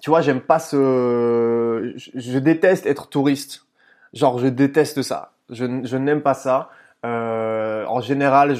[0.00, 3.64] tu vois, j'aime pas ce, je, je déteste être touriste.
[4.12, 5.32] Genre, je déteste ça.
[5.50, 6.70] Je, je n'aime pas ça.
[7.04, 7.55] Euh,
[7.86, 8.54] en général,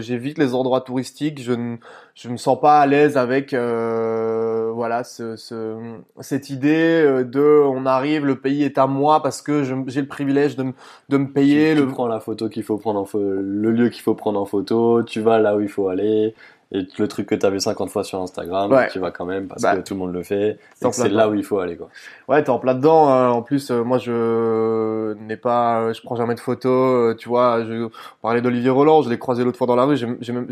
[0.00, 1.42] j'évite les endroits touristiques.
[1.42, 1.76] Je ne,
[2.14, 5.76] je me sens pas à l'aise avec euh, voilà ce, ce,
[6.20, 10.08] cette idée euh, de on arrive, le pays est à moi parce que j'ai le
[10.08, 10.72] privilège de,
[11.08, 11.74] de me payer.
[11.74, 11.86] Tu, le...
[11.86, 15.02] tu prends la photo qu'il faut prendre en le lieu qu'il faut prendre en photo.
[15.02, 16.34] Tu vas là où il faut aller.
[16.72, 19.48] Et le truc que tu as vu 50 fois sur Instagram, tu vas quand même
[19.48, 20.58] parce bah, que tout le monde le fait.
[20.92, 21.88] C'est là où il faut aller, quoi.
[22.28, 23.08] Ouais, t'es en plein dedans.
[23.08, 23.30] Hein.
[23.30, 27.12] En plus, euh, moi, je n'ai pas, euh, je prends jamais de photos.
[27.12, 27.88] Euh, tu vois, je
[28.22, 29.96] parlais d'Olivier Roland, je l'ai croisé l'autre fois dans la rue.
[29.96, 30.46] J'ai même,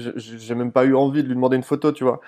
[0.56, 2.20] même pas eu envie de lui demander une photo, tu vois.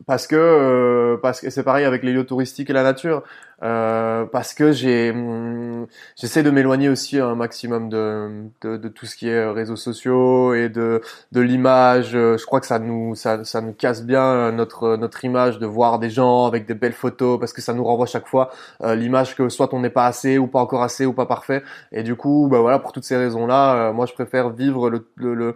[0.00, 3.22] Euh, parce que euh, parce que c'est pareil avec les lieux touristiques et la nature.
[3.62, 9.06] Euh, parce que j'ai hum, j'essaie de m'éloigner aussi un maximum de, de, de tout
[9.06, 11.00] ce qui est réseaux sociaux et de
[11.32, 12.10] de l'image.
[12.12, 15.98] Je crois que ça nous ça ça nous casse bien notre notre image de voir
[15.98, 18.50] des gens avec des belles photos parce que ça nous renvoie chaque fois
[18.82, 21.62] euh, l'image que soit on n'est pas assez ou pas encore assez ou pas parfait.
[21.92, 25.06] Et du coup bah voilà pour toutes ces raisons là moi je préfère vivre le,
[25.16, 25.54] le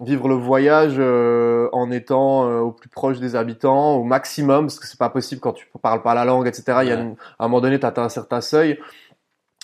[0.00, 4.78] vivre le voyage euh, en étant euh, au plus proche des habitants, au maximum, parce
[4.78, 6.64] que c'est pas possible quand tu parles pas la langue, etc.
[6.82, 8.78] Il y a à un moment donné, tu atteins un certain seuil.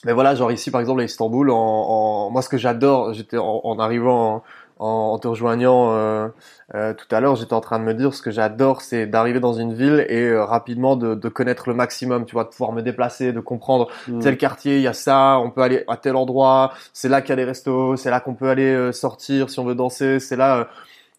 [0.04, 2.30] Mais voilà, genre ici par exemple à Istanbul, en, en...
[2.30, 4.42] moi ce que j'adore, j'étais en, en, arrivant
[4.78, 6.28] en, te rejoignant euh,
[6.74, 9.40] euh, tout à l'heure, j'étais en train de me dire ce que j'adore, c'est d'arriver
[9.40, 12.72] dans une ville et euh, rapidement de, de, connaître le maximum, tu vois, de pouvoir
[12.72, 14.20] me déplacer, de comprendre mm.
[14.20, 17.30] tel quartier, il y a ça, on peut aller à tel endroit, c'est là qu'il
[17.30, 20.36] y a des restos, c'est là qu'on peut aller sortir si on veut danser, c'est
[20.36, 20.68] là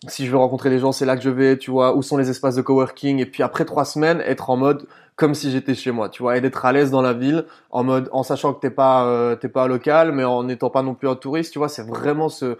[0.07, 2.17] si je veux rencontrer des gens, c'est là que je vais, tu vois, où sont
[2.17, 5.73] les espaces de coworking et puis après trois semaines, être en mode comme si j'étais
[5.73, 8.53] chez moi, tu vois, et d'être à l'aise dans la ville, en mode en sachant
[8.53, 11.57] que t'es pas t'es pas local, mais en n'étant pas non plus un touriste, tu
[11.57, 12.57] vois, c'est vraiment ce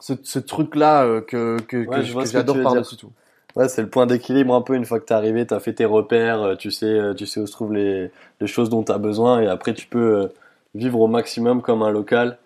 [0.00, 3.10] ce, ce truc-là euh, que, que, que, j'adore par-dessus tout.
[3.56, 5.84] Ouais, c'est le point d'équilibre un peu une fois que t'es arrivé, t'as fait tes
[5.84, 8.98] repères, euh, tu sais, euh, tu sais où se trouvent les, les choses dont t'as
[8.98, 10.30] besoin et après tu peux
[10.74, 12.38] vivre au maximum comme un local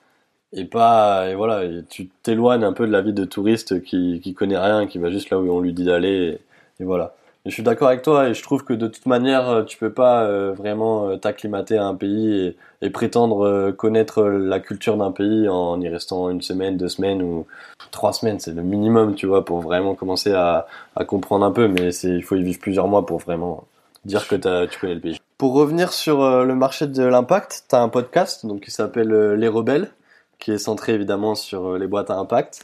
[0.53, 4.33] et pas et voilà, tu t'éloignes un peu de la vie de touriste qui qui
[4.33, 6.41] connaît rien, qui va juste là où on lui dit d'aller
[6.81, 9.63] et, voilà je suis d'accord avec toi et je trouve que de toute manière, euh,
[9.65, 14.97] tu peux pas euh, vraiment euh, t'acclimater à un pays et, prétendre connaître la culture
[14.97, 17.47] d'un pays en y restant une semaine, deux semaines ou
[17.93, 18.41] trois semaines.
[18.41, 20.67] C'est le minimum, tu vois, pour vraiment commencer à,
[21.07, 21.69] comprendre un peu.
[21.69, 23.69] Mais il faut y vivre plusieurs mois pour vraiment
[24.05, 24.35] dire que
[24.67, 25.21] tu connais le pays.
[25.39, 29.49] Pour revenir sur le marché de l'impact, tu as un podcast donc qui s'appelle Les
[29.49, 29.93] Rebelles,
[30.41, 32.63] qui est centré évidemment sur les boîtes à impact.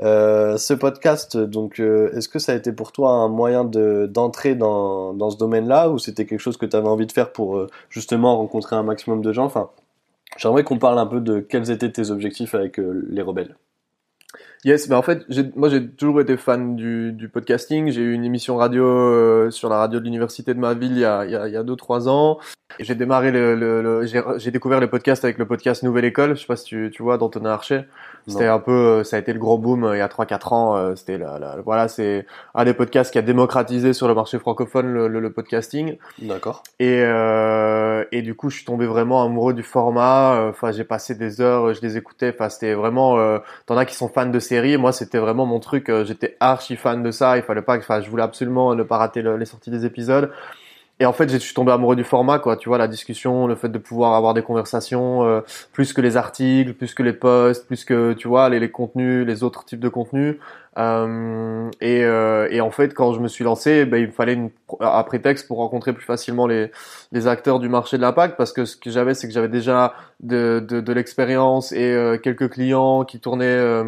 [0.00, 4.54] Euh, ce podcast, donc, euh, est-ce que ça a été pour toi un moyen d'entrer
[4.54, 7.56] dans, dans ce domaine-là ou c'était quelque chose que tu avais envie de faire pour
[7.56, 9.44] euh, justement rencontrer un maximum de gens?
[9.44, 9.70] Enfin,
[10.36, 13.56] j'aimerais qu'on parle un peu de quels étaient tes objectifs avec les rebelles.
[14.64, 15.24] Yes, mais en fait,
[15.56, 17.90] moi j'ai toujours été fan du, du podcasting.
[17.90, 21.04] J'ai eu une émission radio sur la radio de l'université de ma ville il y
[21.04, 22.38] a, il y a, il y a deux trois ans.
[22.80, 24.04] J'ai démarré le, le,
[24.36, 26.36] j'ai découvert le podcast avec le podcast Nouvelle École.
[26.36, 27.82] Je sais pas si tu, tu vois d'Antonin Archer.
[28.28, 30.54] C'était un peu, euh, ça a été le gros boom euh, il y a 3-4
[30.54, 30.76] ans.
[30.76, 34.38] Euh, c'était la, la, voilà, c'est un des podcasts qui a démocratisé sur le marché
[34.38, 35.96] francophone le, le, podcasting.
[36.20, 36.62] D'accord.
[36.78, 40.48] Et euh, et du coup, je suis tombé vraiment amoureux du format.
[40.50, 42.32] Enfin, j'ai passé des heures, je les écoutais.
[42.34, 43.18] Enfin, c'était vraiment.
[43.18, 44.76] Euh, T'en as qui sont fans de séries.
[44.76, 45.90] Moi, c'était vraiment mon truc.
[46.04, 47.36] J'étais archi fan de ça.
[47.36, 47.76] Il fallait pas.
[47.76, 50.30] Enfin, je voulais absolument ne pas rater les sorties des épisodes.
[51.00, 52.56] Et en fait, je suis tombé amoureux du format, quoi.
[52.56, 56.16] Tu vois, la discussion, le fait de pouvoir avoir des conversations, euh, plus que les
[56.16, 59.88] articles, plus que les posts, plus que, tu vois, les, contenus, les autres types de
[59.88, 60.36] contenus.
[60.76, 64.34] Euh, et, euh, et, en fait, quand je me suis lancé, ben, il me fallait
[64.34, 66.72] une, un prétexte pour rencontrer plus facilement les,
[67.12, 69.94] les acteurs du marché de l'impact, parce que ce que j'avais, c'est que j'avais déjà
[70.20, 73.84] de, de, de l'expérience et euh, quelques clients qui tournaient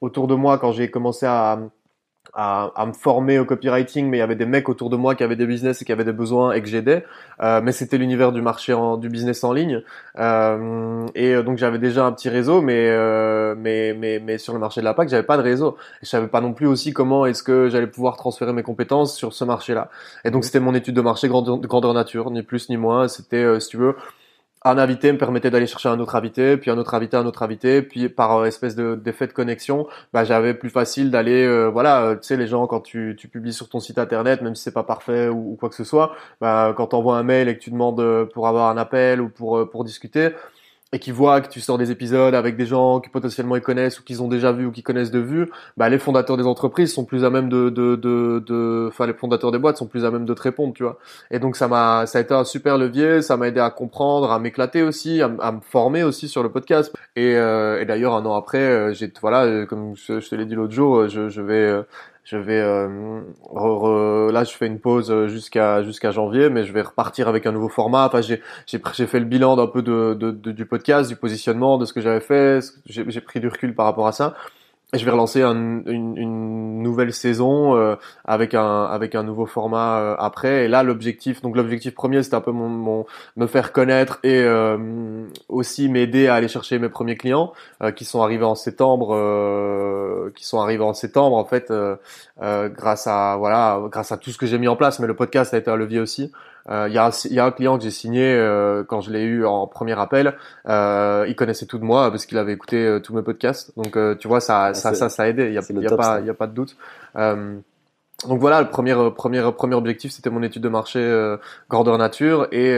[0.00, 1.58] autour de moi quand j'ai commencé à
[2.34, 5.14] à, à, me former au copywriting, mais il y avait des mecs autour de moi
[5.14, 7.04] qui avaient des business et qui avaient des besoins et que j'aidais.
[7.40, 9.82] Euh, mais c'était l'univers du marché en, du business en ligne.
[10.18, 14.58] Euh, et donc j'avais déjà un petit réseau, mais, euh, mais, mais, mais sur le
[14.58, 15.76] marché de la PAC, j'avais pas de réseau.
[16.02, 19.16] Et je savais pas non plus aussi comment est-ce que j'allais pouvoir transférer mes compétences
[19.16, 19.88] sur ce marché-là.
[20.24, 20.46] Et donc mmh.
[20.46, 23.06] c'était mon étude de marché grandeur, grandeur nature, ni plus ni moins.
[23.06, 23.94] C'était, euh, si tu veux,
[24.64, 27.42] un invité me permettait d'aller chercher un autre invité, puis un autre invité, un autre
[27.42, 31.66] invité, puis par euh, espèce de d'effet de connexion, bah j'avais plus facile d'aller, euh,
[31.66, 34.54] voilà, euh, tu sais les gens quand tu, tu publies sur ton site internet, même
[34.54, 37.56] si c'est pas parfait ou, quoi que ce soit, bah quand t'envoies un mail et
[37.56, 40.30] que tu demandes pour avoir un appel ou pour pour discuter,
[40.94, 43.98] et qui voient que tu sors des épisodes avec des gens qui potentiellement ils connaissent
[43.98, 46.94] ou qu'ils ont déjà vu ou qui connaissent de vue, bah les fondateurs des entreprises
[46.94, 50.04] sont plus à même de de de, de enfin les fondateurs des boîtes sont plus
[50.04, 50.98] à même de te répondre, tu vois.
[51.32, 54.30] Et donc ça m'a ça a été un super levier, ça m'a aidé à comprendre,
[54.30, 56.94] à m'éclater aussi, à, à, me former aussi sur le podcast.
[57.16, 60.46] Et, euh, et d'ailleurs un an après, euh, j'ai voilà euh, comme je, te l'ai
[60.46, 61.84] dit l'autre jour, je, je vais
[62.24, 67.28] je vais euh, là je fais une pause jusqu'à jusqu'à janvier mais je vais repartir
[67.28, 68.06] avec un nouveau format.
[68.06, 71.78] Enfin j'ai j'ai j'ai fait le bilan d'un peu de, de, du podcast du positionnement
[71.78, 74.34] de ce que j'avais fait j'ai pris du recul par rapport à ça
[74.98, 79.98] je vais relancer un, une, une, nouvelle saison euh, avec un avec un nouveau format
[80.00, 80.64] euh, après.
[80.64, 84.42] Et là l'objectif donc l'objectif premier c'était un peu mon, mon, me faire connaître et
[84.42, 87.52] euh, aussi m'aider à aller chercher mes premiers clients
[87.96, 91.72] qui sont arrivés en septembre qui sont arrivés en septembre en fait
[92.40, 95.00] grâce à voilà grâce à tout ce que j'ai mis en place.
[95.00, 96.30] Mais le podcast a été un levier aussi
[96.66, 99.22] il euh, y, a, y, a, un client que j'ai signé euh, quand je l'ai
[99.22, 100.34] eu en premier appel.
[100.66, 103.72] Euh, il connaissait tout de moi parce qu'il avait écouté euh, tous mes podcasts.
[103.76, 105.48] Donc tu vois, ça, ah, ça, ça, ça a aidé.
[105.48, 106.76] Il y a, y a pas, y a pas de doute.
[107.14, 111.36] donc voilà, le premier, premier, premier objectif, c'était mon étude de marché
[111.68, 112.70] grandeur nature et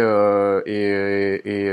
[0.66, 1.66] et et,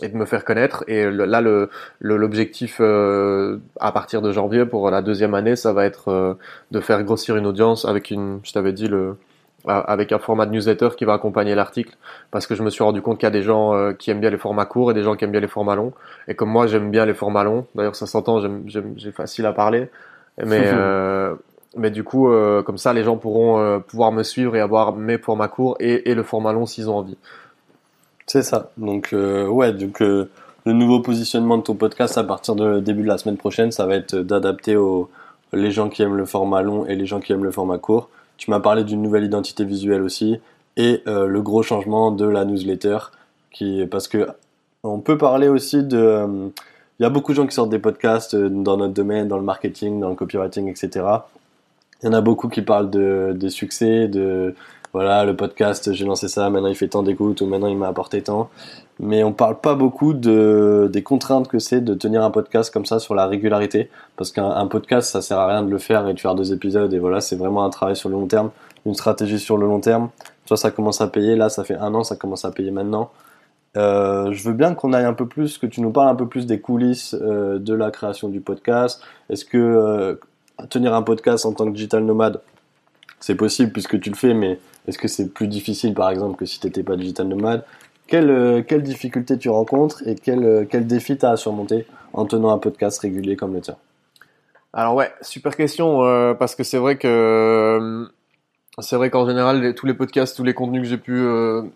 [0.00, 0.84] et de me faire connaître.
[0.86, 6.38] Et là, le l'objectif à partir de janvier pour la deuxième année, ça va être
[6.70, 9.16] de faire grossir une audience avec une, je t'avais dit le
[9.68, 11.96] avec un format de newsletter qui va accompagner l'article
[12.30, 14.20] parce que je me suis rendu compte qu'il y a des gens euh, qui aiment
[14.20, 15.92] bien les formats courts et des gens qui aiment bien les formats longs.
[16.26, 19.88] Et comme moi j'aime bien les formats longs d'ailleurs ça s'entend j'ai facile à parler.
[20.44, 21.34] Mais euh,
[21.76, 25.18] mais du coup euh, comme ça les gens pourront pouvoir me suivre et avoir mes
[25.18, 27.18] formats courts et, et le format long s'ils ont envie.
[28.26, 28.70] C'est ça.
[28.78, 30.28] Donc ouais donc le
[30.72, 33.96] nouveau positionnement de ton podcast à partir de début de la semaine prochaine ça va
[33.96, 35.10] être d'adapter aux
[35.52, 38.10] les gens qui aiment le format long et les gens qui aiment le format court
[38.38, 40.40] tu m'as parlé d'une nouvelle identité visuelle aussi
[40.76, 42.98] et euh, le gros changement de la newsletter
[43.50, 44.28] qui parce que
[44.84, 46.48] on peut parler aussi de euh,
[46.98, 49.36] il y a beaucoup de gens qui sortent des podcasts euh, dans notre domaine, dans
[49.36, 51.04] le marketing, dans le copywriting, etc.
[52.02, 54.54] Il y en a beaucoup qui parlent de, des succès, de
[54.92, 57.88] voilà, le podcast, j'ai lancé ça, maintenant il fait tant d'écoutes ou maintenant il m'a
[57.88, 58.50] apporté tant.
[59.00, 62.84] Mais on parle pas beaucoup de, des contraintes que c'est de tenir un podcast comme
[62.84, 63.90] ça sur la régularité.
[64.16, 66.92] Parce qu'un podcast, ça sert à rien de le faire et de faire deux épisodes.
[66.92, 68.50] Et voilà, c'est vraiment un travail sur le long terme,
[68.86, 70.08] une stratégie sur le long terme.
[70.46, 71.36] Toi, ça commence à payer.
[71.36, 73.10] Là, ça fait un an, ça commence à payer maintenant.
[73.76, 76.26] Euh, je veux bien qu'on aille un peu plus, que tu nous parles un peu
[76.26, 79.00] plus des coulisses euh, de la création du podcast.
[79.30, 80.14] Est-ce que euh,
[80.70, 82.40] tenir un podcast en tant que digital nomade,
[83.20, 86.46] c'est possible puisque tu le fais, mais est-ce que c'est plus difficile par exemple que
[86.46, 87.62] si tu n'étais pas digital nomade?
[88.06, 91.86] Quelle, euh, quelle difficulté tu rencontres et quel, euh, quel défi tu as à surmonter
[92.14, 93.76] en tenant un podcast régulier comme le tien?
[94.72, 98.08] Alors ouais, super question euh, parce que c'est vrai que
[98.78, 101.22] c'est vrai qu'en général tous les podcasts, tous les contenus que j'ai pu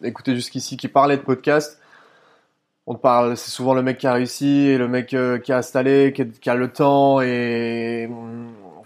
[0.03, 1.81] écouter jusqu'ici qui parlaient de podcasts,
[2.87, 6.14] on parle, c'est souvent le mec qui a réussi et le mec qui a installé,
[6.14, 8.09] qui a, le temps et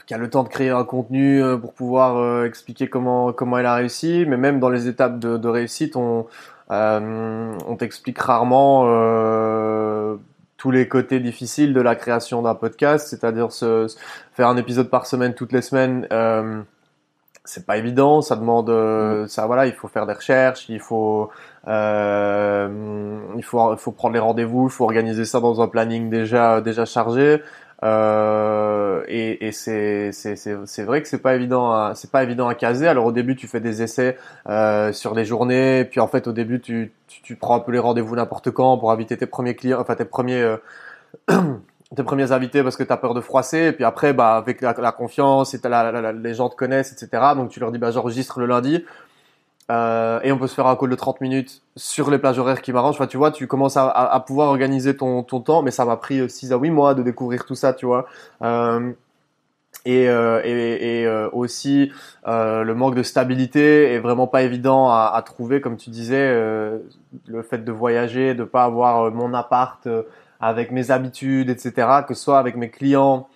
[0.06, 3.74] qui a le temps de créer un contenu pour pouvoir expliquer comment comment il a
[3.74, 4.24] réussi.
[4.28, 6.26] Mais même dans les étapes de, de réussite, on
[6.70, 10.16] euh, on t'explique rarement euh,
[10.56, 13.86] tous les côtés difficiles de la création d'un podcast, c'est-à-dire se,
[14.32, 16.08] faire un épisode par semaine toutes les semaines.
[16.12, 16.62] Euh,
[17.44, 19.28] c'est pas évident, ça demande, mm.
[19.28, 21.30] ça voilà, il faut faire des recherches, il faut,
[21.68, 26.10] euh, il faut, il faut prendre les rendez-vous, il faut organiser ça dans un planning
[26.10, 27.42] déjà déjà chargé.
[27.82, 32.88] Euh, et, et c'est c'est vrai que c'est pas évident c'est pas évident à caser.
[32.88, 34.16] Alors au début tu fais des essais
[34.48, 37.72] euh, sur des journées, puis en fait au début tu, tu, tu prends un peu
[37.72, 40.56] les rendez-vous n'importe quand pour inviter tes premiers clients, enfin tes premiers euh,
[41.96, 43.66] tes premiers invités parce que tu as peur de froisser.
[43.66, 47.34] Et puis après bah avec la, la confiance et la, les gens te connaissent etc
[47.36, 48.84] donc tu leur dis bah j'enregistre le lundi.
[49.70, 52.62] Euh, et on peut se faire un call de 30 minutes sur les plages horaires
[52.62, 52.98] qui m'arrangent.
[53.08, 56.52] Tu vois, tu commences à, pouvoir organiser ton, ton, temps, mais ça m'a pris 6
[56.52, 58.06] à 8 mois de découvrir tout ça, tu vois.
[58.42, 58.92] Euh,
[59.86, 61.92] et, euh, et, et euh, aussi
[62.26, 66.32] euh, le manque de stabilité est vraiment pas évident à, à trouver, comme tu disais,
[66.34, 69.88] le fait de voyager, de pas avoir mon appart
[70.40, 73.28] avec mes habitudes, etc., que ce soit avec mes clients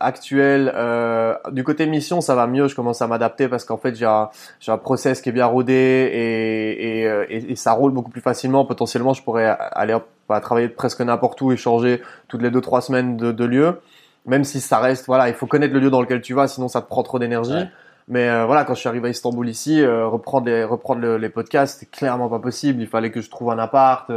[0.00, 0.72] actuel.
[0.74, 2.68] Euh, du côté mission, ça va mieux.
[2.68, 4.30] Je commence à m'adapter parce qu'en fait, j'ai un,
[4.60, 8.20] j'ai un process qui est bien rodé et, et, euh, et, ça roule beaucoup plus
[8.20, 8.64] facilement.
[8.64, 9.96] Potentiellement, je pourrais aller
[10.28, 13.80] à travailler presque n'importe où et changer toutes les deux trois semaines de, de, lieu.
[14.26, 16.68] Même si ça reste, voilà, il faut connaître le lieu dans lequel tu vas, sinon
[16.68, 17.64] ça te prend trop d'énergie.
[18.10, 21.28] Mais euh, voilà, quand je suis arrivé à Istanbul ici, euh, reprendre les reprendre les
[21.28, 22.80] podcasts, c'était clairement pas possible.
[22.80, 24.10] Il fallait que je trouve un appart.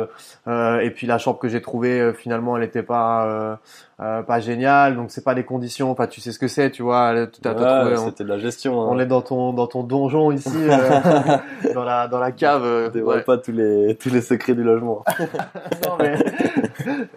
[0.48, 3.60] Euh, et puis la chambre que j'ai trouvée, finalement, elle était pas
[3.98, 4.96] pas géniale.
[4.96, 5.92] Donc c'est pas des conditions.
[5.92, 7.14] Enfin, tu sais ce que c'est, tu vois.
[7.34, 8.82] c'était de la gestion.
[8.82, 8.88] Hein.
[8.90, 10.50] On est dans ton dans ton donjon ici,
[11.76, 12.92] dans la dans la cave.
[12.92, 15.04] Dévoile pas tous les tous les secrets du logement.
[15.20, 16.16] non mais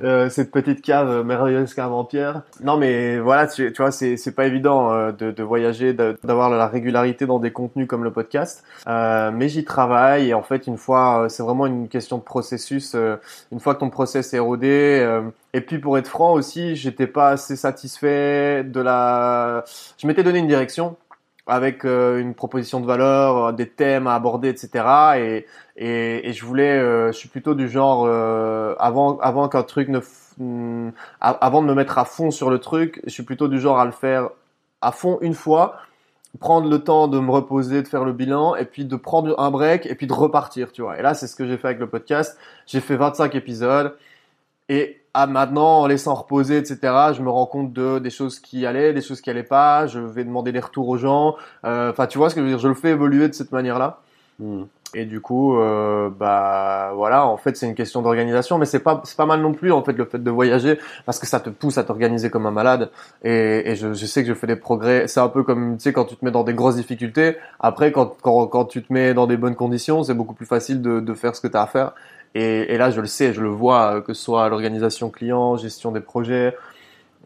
[0.03, 2.43] euh, cette petite cave euh, merveilleuse cave en pierre.
[2.63, 6.67] Non, mais voilà, tu, tu vois, c'est pas évident euh, de, de voyager, d'avoir la
[6.67, 8.65] régularité dans des contenus comme le podcast.
[8.87, 12.23] Euh, mais j'y travaille et en fait, une fois, euh, c'est vraiment une question de
[12.23, 12.97] processus.
[13.53, 15.21] une fois que ton process est rodé.
[15.53, 19.65] et puis pour être franc aussi, j'étais pas assez satisfait de la.
[19.99, 20.97] Je m'étais donné une direction
[21.47, 25.19] avec euh, une proposition de valeur, euh, des thèmes à aborder, etc.
[25.19, 29.63] Et, et, et je voulais, euh, je suis plutôt du genre euh, avant avant qu'un
[29.63, 30.01] truc ne,
[31.21, 33.79] a- avant de me mettre à fond sur le truc, je suis plutôt du genre
[33.79, 34.31] à le faire
[34.81, 35.77] à fond une fois,
[36.41, 39.51] prendre le temps de me reposer, de faire le bilan, et puis de prendre un
[39.51, 40.99] break, et puis de repartir, tu vois.
[40.99, 42.39] Et là, c'est ce que j'ai fait avec le podcast.
[42.67, 43.97] J'ai fait 25 épisodes.
[44.69, 46.79] Et à maintenant, en laissant reposer, etc.,
[47.17, 49.87] je me rends compte de des choses qui allaient, des choses qui allaient pas.
[49.87, 51.37] Je vais demander des retours aux gens.
[51.65, 53.53] Euh, Enfin, tu vois ce que je veux dire Je le fais évoluer de cette
[53.53, 54.01] manière-là.
[54.41, 54.65] Hmm.
[54.97, 59.01] Et du coup, euh, bah voilà, en fait, c'est une question d'organisation, mais c'est pas
[59.05, 61.51] c'est pas mal non plus en fait le fait de voyager parce que ça te
[61.51, 62.91] pousse à t'organiser comme un malade.
[63.25, 65.09] Et, et je, je sais que je fais des progrès.
[65.09, 67.37] C'est un peu comme tu sais quand tu te mets dans des grosses difficultés.
[67.59, 70.81] Après, quand quand quand tu te mets dans des bonnes conditions, c'est beaucoup plus facile
[70.81, 71.93] de de faire ce que tu as à faire.
[72.35, 75.57] Et, et là, je le sais, je le vois, euh, que ce soit l'organisation client,
[75.57, 76.57] gestion des projets,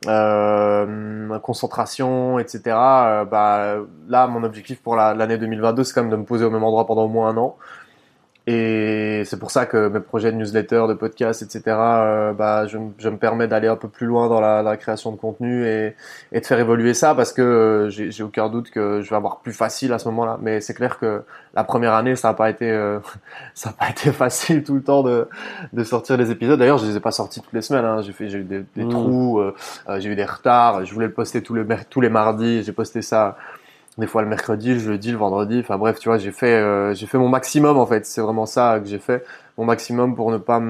[0.08, 3.22] euh, concentration, etc.
[3.22, 3.76] euh, bah,
[4.08, 6.64] là, mon objectif pour la- l'année 2022, c'est quand même de me poser au même
[6.64, 7.56] endroit pendant au moins un an.
[8.50, 12.78] Et c'est pour ça que mes projets de newsletter, de podcast, etc., euh, bah, je,
[12.96, 15.94] je me permets d'aller un peu plus loin dans la, la création de contenu et,
[16.32, 19.40] et de faire évoluer ça parce que euh, j'ai aucun doute que je vais avoir
[19.40, 20.38] plus facile à ce moment-là.
[20.40, 23.00] Mais c'est clair que la première année, ça n'a pas été, euh,
[23.54, 25.28] ça a pas été facile tout le temps de,
[25.74, 26.58] de sortir des épisodes.
[26.58, 27.84] D'ailleurs, je les ai pas sortis toutes les semaines.
[27.84, 28.00] Hein.
[28.00, 28.88] J'ai fait, j'ai eu des, des Mmh.
[28.88, 29.52] trous, euh,
[29.98, 30.86] j'ai eu des retards.
[30.86, 32.62] Je voulais le poster tous les tous les mardis.
[32.62, 33.36] J'ai posté ça
[33.98, 35.60] des fois le mercredi, le jeudi, le vendredi.
[35.60, 38.06] Enfin bref, tu vois, j'ai fait, euh, j'ai fait mon maximum en fait.
[38.06, 39.24] C'est vraiment ça que j'ai fait,
[39.58, 40.62] mon maximum pour ne pas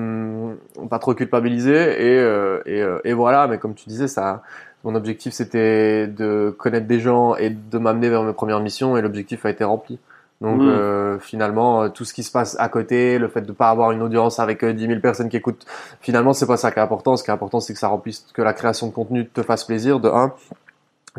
[0.91, 3.47] pas trop culpabiliser et euh, et, euh, et voilà.
[3.47, 4.43] Mais comme tu disais, ça,
[4.85, 9.03] mon objectif c'était de connaître des gens et de m'amener vers mes premières missions et
[9.03, 9.99] l'objectif a été rempli.
[10.41, 10.69] Donc Mm.
[10.69, 13.91] euh, finalement, euh, tout ce qui se passe à côté, le fait de pas avoir
[13.91, 15.67] une audience avec euh, 10 000 personnes qui écoutent,
[16.01, 17.17] finalement c'est pas ça qui est important.
[17.17, 19.65] Ce qui est important, c'est que ça remplisse, que la création de contenu te fasse
[19.65, 19.99] plaisir.
[19.99, 20.33] De un,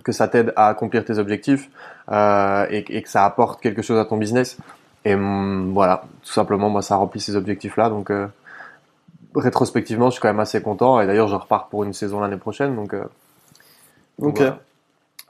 [0.04, 1.70] que ça t'aide à accomplir tes objectifs
[2.12, 4.58] euh, et, et que ça apporte quelque chose à ton business.
[5.06, 7.90] Et hum, voilà, tout simplement, moi, ça remplit ces objectifs-là.
[7.90, 8.28] Donc, euh,
[9.36, 11.00] rétrospectivement, je suis quand même assez content.
[11.02, 12.76] Et d'ailleurs, je repars pour une saison l'année prochaine.
[12.76, 13.04] Donc, euh,
[14.20, 14.38] Ok.
[14.38, 14.60] voilà.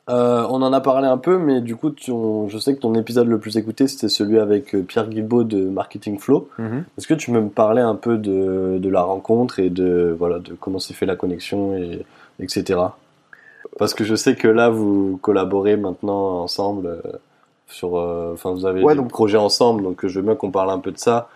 [0.10, 2.80] Euh, on en a parlé un peu, mais du coup, tu- on- je sais que
[2.80, 6.50] ton épisode le plus écouté, c'était celui avec Pierre Guilbault de Marketing Flow.
[6.58, 6.84] Mhm.
[6.98, 10.40] Est-ce que tu peux me parler un peu de, de la rencontre et de, voilà,
[10.40, 12.04] de comment s'est fait la connexion, et,
[12.40, 12.80] etc.
[13.80, 17.02] Parce que je sais que là, vous collaborez maintenant ensemble euh,
[17.66, 20.52] sur, euh, enfin, vous avez Ouais, des donc- projets ensemble, donc je veux bien qu'on
[20.52, 21.30] parle un peu de ça.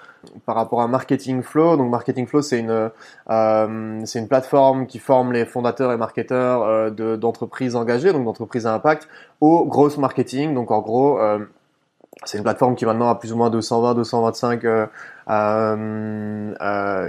[0.45, 1.75] par rapport à Marketing Flow.
[1.75, 2.89] Donc Marketing Flow, c'est une
[3.29, 8.23] euh, c'est une plateforme qui forme les fondateurs et marketeurs euh, de d'entreprises engagées, donc
[8.23, 9.09] d'entreprises à impact,
[9.41, 10.53] au gross marketing.
[10.53, 11.19] Donc en gros,
[12.23, 14.87] c'est une plateforme qui maintenant a plus ou moins 220, 225 euh, euh, euh,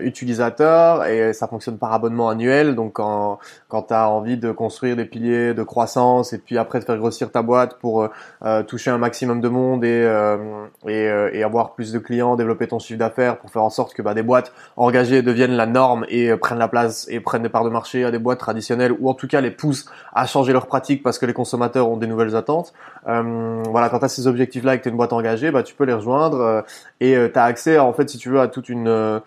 [0.02, 2.74] utilisateurs et ça fonctionne par abonnement annuel.
[2.74, 3.38] Donc quand
[3.68, 6.96] quand tu as envie de construire des piliers de croissance et puis après de faire
[6.96, 8.08] grossir ta boîte pour
[8.44, 12.36] euh, toucher un maximum de monde et euh, et, euh, et avoir plus de clients,
[12.36, 15.66] développer ton chiffre d'affaires pour faire en sorte que bah, des boîtes engagées deviennent la
[15.66, 18.38] norme et euh, prennent la place et prennent des parts de marché à des boîtes
[18.38, 21.88] traditionnelles ou en tout cas les poussent à changer leurs pratiques parce que les consommateurs
[21.88, 22.72] ont des nouvelles attentes.
[23.08, 25.62] Euh, voilà, quand tu as ces objectifs-là et que tu es une boîte engagée, bah,
[25.62, 26.62] tu peux les rejoindre euh,
[27.00, 29.20] et tu as accès en fait si tu veux à toute une euh,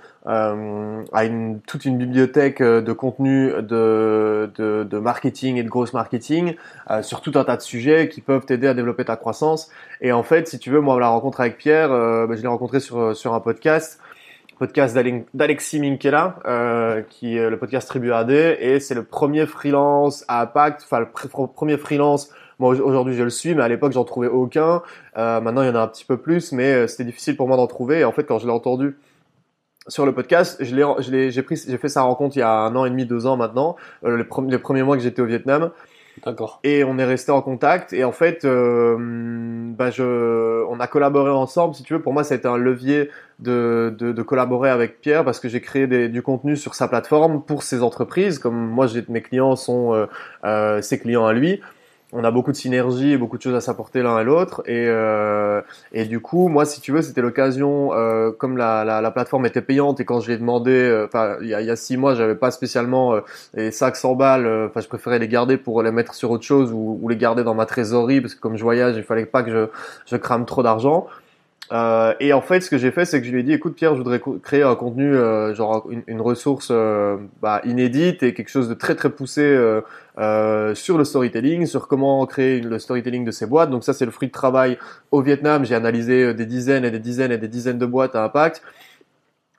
[1.13, 6.55] à une toute une bibliothèque euh, de contenu de, de, marketing et de gross marketing
[6.91, 9.69] euh, sur tout un tas de sujets qui peuvent t'aider à développer ta croissance.
[10.01, 12.79] Et en fait, si tu veux, moi la rencontre avec Pierre, bah, je l'ai rencontré
[12.79, 13.99] sur sur un podcast
[14.59, 20.25] podcast d'Ale- d'Alexis Minkela, qui est le podcast Tribu AD, et c'est le premier freelance
[20.27, 22.31] à impact, enfin le pr- premier freelance.
[22.59, 24.81] Moi au- aujourd'hui je le suis, mais à l'époque j'en trouvais aucun.
[25.17, 27.47] Euh, maintenant il y en a un petit peu plus, mais euh, c'était difficile pour
[27.47, 27.99] moi d'en trouver.
[27.99, 28.97] Et en fait quand je l'ai entendu
[29.87, 32.43] sur le podcast, je l'ai, je l'ai, j'ai pris, j'ai fait sa rencontre il y
[32.43, 35.03] a un an et demi, deux ans maintenant, euh, les, pre- les premiers mois que
[35.03, 35.71] j'étais au Vietnam
[36.25, 36.59] D'accord.
[36.63, 38.95] et on est resté en contact et en fait euh,
[39.77, 42.57] bah je on a collaboré ensemble si tu veux pour moi ça a été un
[42.57, 46.73] levier de, de, de collaborer avec Pierre parce que j'ai créé des, du contenu sur
[46.73, 50.07] sa plateforme pour ses entreprises comme moi j'ai mes clients sont euh,
[50.43, 51.61] euh, ses clients à lui
[52.13, 54.85] on a beaucoup de synergie et beaucoup de choses à s'apporter l'un à l'autre et
[54.87, 59.11] euh, et du coup moi si tu veux c'était l'occasion euh, comme la, la, la
[59.11, 61.71] plateforme était payante et quand je l'ai demandé euh, enfin il y a, il y
[61.71, 63.15] a six mois j'avais pas spécialement
[63.53, 66.71] les sacs 100 balles, enfin je préférais les garder pour les mettre sur autre chose
[66.71, 69.43] ou, ou les garder dans ma trésorerie parce que comme je voyage, il fallait pas
[69.43, 69.67] que je,
[70.05, 71.07] je crame trop d'argent.
[71.71, 73.75] Euh, et en fait, ce que j'ai fait, c'est que je lui ai dit, écoute
[73.75, 78.49] Pierre, je voudrais créer un contenu, euh, genre une, ressource euh, bah, inédite et quelque
[78.49, 79.41] chose de très très poussé
[80.17, 83.69] euh, sur le storytelling, sur comment créer le storytelling de ces boîtes.
[83.69, 84.77] Donc ça, c'est le fruit de travail
[85.11, 85.65] au Vietnam.
[85.65, 88.61] J'ai analysé des dizaines et des dizaines et des dizaines de boîtes à impact.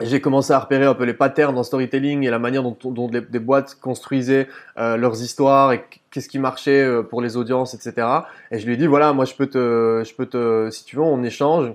[0.00, 3.38] J'ai commencé à repérer un peu les patterns en storytelling et la manière dont, des
[3.40, 4.46] boîtes construisaient
[4.76, 8.06] leurs histoires et qu'est-ce qui marchait pour les audiences, etc.
[8.52, 10.94] Et je lui ai dit voilà, moi je peux te, je peux te, si tu
[10.94, 11.72] veux, on échange.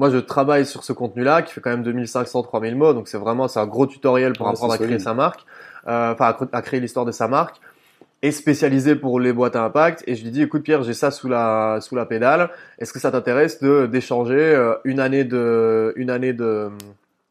[0.00, 2.94] Moi, je travaille sur ce contenu-là qui fait quand même 2500, 3000 mots.
[2.94, 5.44] Donc, c'est vraiment, c'est un gros tutoriel pour apprendre à créer sa marque,
[5.88, 7.60] euh, enfin, à, créer l'histoire de sa marque
[8.22, 10.02] et spécialisé pour les boîtes à impact.
[10.06, 12.48] Et je lui dis, écoute Pierre, j'ai ça sous la sous la pédale.
[12.78, 16.70] Est-ce que ça t'intéresse de d'échanger euh, une année de une année de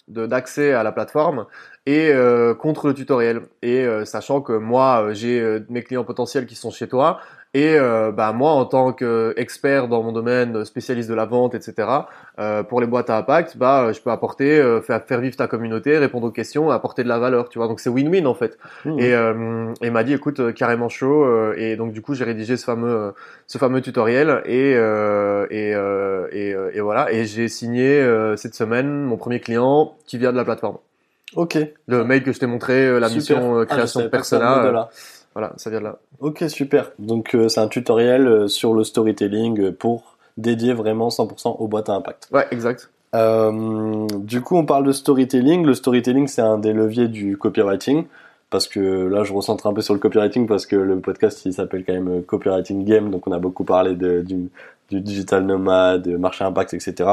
[0.07, 1.47] d'accès à la plateforme
[1.90, 6.54] et euh, contre le tutoriel et euh, sachant que moi j'ai mes clients potentiels qui
[6.54, 7.20] sont chez toi
[7.56, 11.88] et euh, bah, moi, en tant qu'expert dans mon domaine, spécialiste de la vente, etc.,
[12.38, 15.48] euh, pour les boîtes à impact, bah, je peux apporter, euh, faire, faire, vivre ta
[15.48, 17.68] communauté, répondre aux questions, apporter de la valeur, tu vois.
[17.68, 18.60] Donc c'est win-win en fait.
[18.86, 19.00] Mmh.
[19.00, 21.26] Et euh, il m'a dit, écoute, euh, carrément chaud.
[21.56, 23.14] et donc du coup, j'ai rédigé ce fameux,
[23.48, 24.74] ce fameux tutoriel et
[25.50, 25.72] et,
[26.32, 27.12] et, et, voilà.
[27.12, 28.06] Et j'ai signé
[28.38, 30.78] cette semaine mon premier client qui vient de la plateforme.
[31.36, 31.58] Ok.
[31.88, 34.90] Le mail que je t'ai montré, la mission création ah, persona.
[35.34, 36.00] Voilà, ça vient de là.
[36.20, 36.92] Ok, super.
[37.00, 41.90] Donc euh, c'est un tutoriel euh, sur le storytelling pour dédier vraiment 100% aux boîtes
[41.90, 42.28] à impact.
[42.32, 42.90] Ouais, exact.
[43.16, 45.66] Euh, du coup, on parle de storytelling.
[45.66, 48.06] Le storytelling, c'est un des leviers du copywriting.
[48.50, 51.54] Parce que là, je recentre un peu sur le copywriting parce que le podcast, il
[51.54, 53.12] s'appelle quand même Copywriting Game.
[53.12, 54.50] Donc, on a beaucoup parlé de, du,
[54.90, 57.12] du digital nomade, marché impact, etc.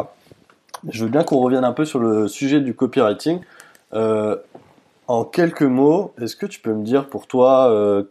[0.88, 3.40] Je veux bien qu'on revienne un peu sur le sujet du copywriting.
[3.96, 4.36] Euh,
[5.08, 8.04] en quelques mots, est-ce que tu peux me dire pour toi, euh,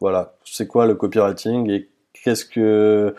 [0.00, 3.14] voilà, c'est quoi le copywriting et qu'est-ce que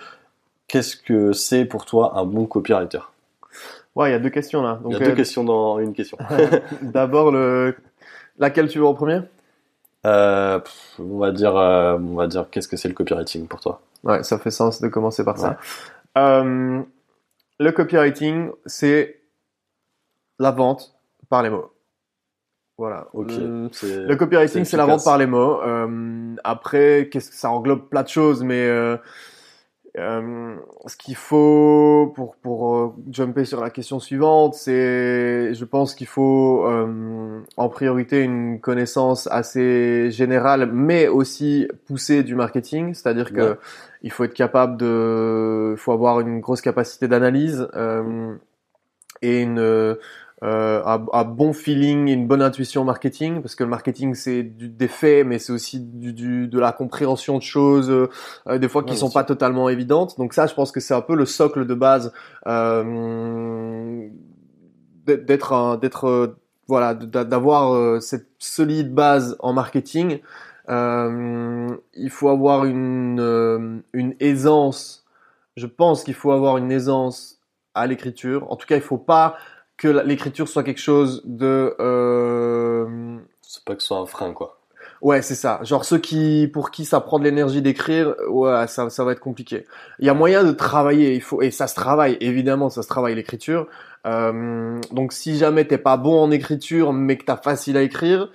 [0.67, 3.01] qu'est-ce que c'est pour toi un bon copywriter?
[3.95, 4.79] Ouais, il y a deux questions là.
[4.85, 6.17] il y a deux euh, questions dans une question.
[6.81, 7.75] D'abord, le
[8.37, 9.21] laquelle tu veux en premier?
[10.05, 10.59] Euh,
[10.99, 13.81] On va dire, on va dire, qu'est-ce que c'est le copywriting pour toi?
[14.03, 15.57] Ouais, ça fait sens de commencer par ça.
[16.15, 19.19] le copywriting, c'est
[20.37, 20.93] la vente
[21.29, 21.71] par les mots.
[22.77, 23.07] Voilà.
[23.13, 23.31] Ok.
[23.31, 25.61] Le, copywriting, c'est la vente par les mots.
[25.61, 28.97] Euh, après, qu'est-ce que ça englobe plein de choses, mais euh,
[29.97, 30.55] euh,
[30.87, 36.07] ce qu'il faut pour pour euh, jumper sur la question suivante, c'est, je pense qu'il
[36.07, 42.93] faut euh, en priorité une connaissance assez générale, mais aussi poussée du marketing.
[42.93, 43.57] C'est-à-dire que
[44.01, 47.65] il faut être capable de, il faut avoir une grosse capacité d'analyse
[49.21, 49.97] et une
[50.45, 55.25] euh, un, bon feeling, une bonne intuition marketing, parce que le marketing c'est des faits,
[55.25, 59.09] mais c'est aussi du, du, de la compréhension de choses, euh, des fois qui sont
[59.09, 60.17] pas totalement évidentes.
[60.19, 62.13] Donc ça, je pense que c'est un peu le socle de base
[62.45, 64.07] euh,
[65.05, 66.37] d'être d'être euh,
[66.67, 70.19] voilà d'avoir euh, cette solide base en marketing.
[70.67, 75.05] il faut avoir une une aisance.
[75.57, 77.39] Je pense qu'il faut avoir une aisance
[77.73, 78.51] à l'écriture.
[78.51, 79.37] En tout cas, il faut pas
[79.77, 83.17] que l'écriture soit quelque chose de euh...
[83.41, 84.59] c'est pas que ce soit un frein quoi.
[85.01, 85.59] Ouais c'est ça.
[85.63, 89.19] Genre ceux qui pour qui ça prend de l'énergie d'écrire ouais ça ça va être
[89.19, 89.65] compliqué.
[89.99, 92.87] Il y a moyen de travailler il faut et ça se travaille évidemment ça se
[92.87, 93.67] travaille l'écriture.
[94.05, 94.79] Euh...
[94.91, 98.29] donc si jamais t'es pas bon en écriture mais que t'as facile à écrire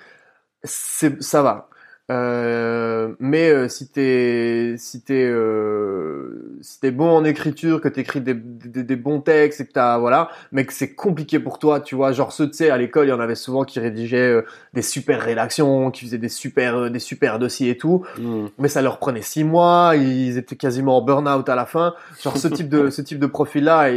[0.64, 1.68] c'est ça va
[2.10, 8.20] euh, mais euh, si t'es si t'es euh, si t'es bon en écriture, que t'écris
[8.20, 11.80] des, des, des bons textes et que t'as voilà, mais que c'est compliqué pour toi,
[11.80, 14.32] tu vois, genre ceux tu sais à l'école, il y en avait souvent qui rédigeaient
[14.32, 14.42] euh,
[14.74, 18.46] des super rédactions, qui faisaient des super des super dossiers et tout, hmm.
[18.58, 21.94] mais ça leur prenait six mois, ils étaient quasiment en burn-out à la fin.
[22.20, 23.88] Genre ce type de ce type de profil là,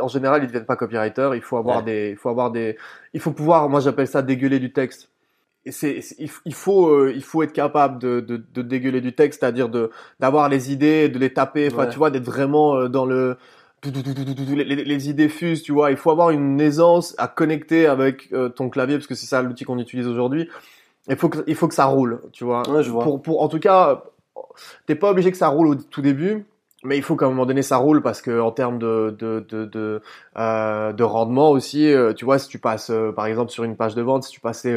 [0.00, 1.30] en général, ils deviennent pas copywriter.
[1.34, 2.76] Il faut avoir des il faut avoir des
[3.14, 5.08] il faut pouvoir, moi j'appelle ça dégueuler du texte
[5.70, 9.68] c'est, il, faut, euh, il faut être capable de, de, de dégueuler du texte, c'est-à-dire
[9.68, 9.90] de
[10.20, 13.36] d'avoir les idées, de les taper, enfin tu vois, d'être vraiment euh, dans le
[13.84, 15.90] les, les, idées fusent, tu vois.
[15.90, 19.40] Il faut avoir une aisance à connecter avec euh, ton clavier parce que c'est ça
[19.40, 20.48] l'outil qu'on utilise aujourd'hui.
[21.08, 22.68] Il faut que il faut que ça roule, tu vois.
[22.68, 23.04] Ouais, je vois.
[23.04, 24.02] Pour, pour en tout cas,
[24.86, 26.44] t'es pas obligé que ça roule au tout début
[26.84, 29.44] mais il faut qu'à un moment donné ça roule parce que en termes de de
[29.48, 30.00] de de,
[30.38, 33.74] euh, de rendement aussi, euh, tu vois, si tu passes euh, par exemple sur une
[33.76, 34.72] page de vente, si tu passais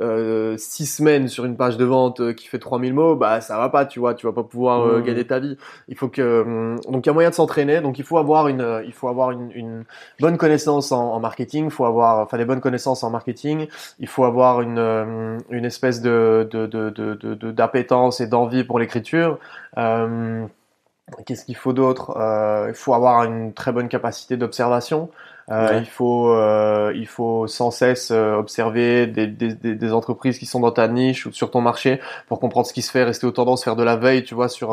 [0.00, 3.68] euh, six semaines sur une page de vente qui fait 3000 mots, bah ça va
[3.68, 5.02] pas, tu vois, tu vas pas pouvoir mmh.
[5.02, 5.56] gagner ta vie.
[5.88, 8.82] Il faut que donc il y a moyen de s'entraîner, donc il faut avoir une
[8.86, 9.84] il faut avoir une, une
[10.20, 13.66] bonne connaissance en, en marketing, il faut avoir enfin des bonnes connaissances en marketing,
[13.98, 19.38] il faut avoir une une espèce de de de de d'appétence et d'envie pour l'écriture.
[19.78, 20.46] Euh,
[21.26, 25.10] Qu'est-ce qu'il faut d'autre euh, Il faut avoir une très bonne capacité d'observation.
[25.50, 30.60] Euh, Il faut, euh, il faut sans cesse observer des, des, des, entreprises qui sont
[30.60, 31.98] dans ta niche ou sur ton marché
[32.28, 34.48] pour comprendre ce qui se fait, rester aux tendances, faire de la veille, tu vois,
[34.48, 34.72] sur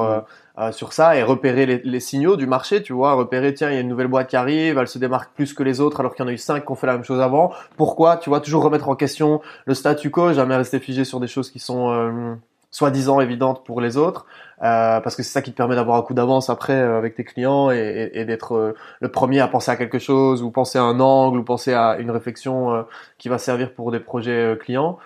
[0.59, 3.75] euh, sur ça et repérer les, les, signaux du marché, tu vois, repérer tiens, il
[3.75, 6.15] y a une nouvelle boîte qui arrive, elle se démarque plus que les autres alors
[6.15, 7.51] qu'il y en a eu cinq qui ont fait la même chose avant.
[7.75, 11.27] Pourquoi Tu vois, toujours remettre en question le statu quo, jamais rester figé sur des
[11.27, 12.38] choses qui sont
[12.78, 14.28] soi-disant évidentes pour les autres,
[14.61, 17.15] euh, parce que c'est ça qui te permet d'avoir un coup d'avance après euh, avec
[17.15, 20.84] tes clients et, d'être euh, le premier à penser à quelque chose ou penser à
[20.84, 22.86] un angle ou penser à une réflexion
[23.17, 24.99] qui va servir pour des projets clients.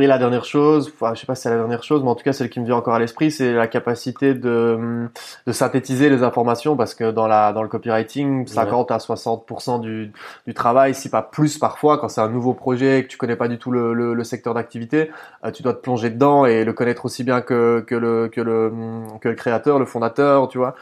[0.00, 2.16] Et la dernière chose, enfin, je sais pas si c'est la dernière chose, mais en
[2.16, 5.08] tout cas celle qui me vient encore à l'esprit, c'est la capacité de,
[5.46, 10.10] de synthétiser les informations, parce que dans la dans le copywriting, 50 à 60% du,
[10.48, 13.46] du travail, si pas plus parfois, quand c'est un nouveau projet que tu connais pas
[13.46, 15.12] du tout le, le, le secteur d'activité,
[15.44, 18.40] euh, tu dois te plonger dedans et le connaître aussi bien que que le que
[18.40, 18.72] le
[19.20, 20.74] que le créateur, le fondateur, tu vois.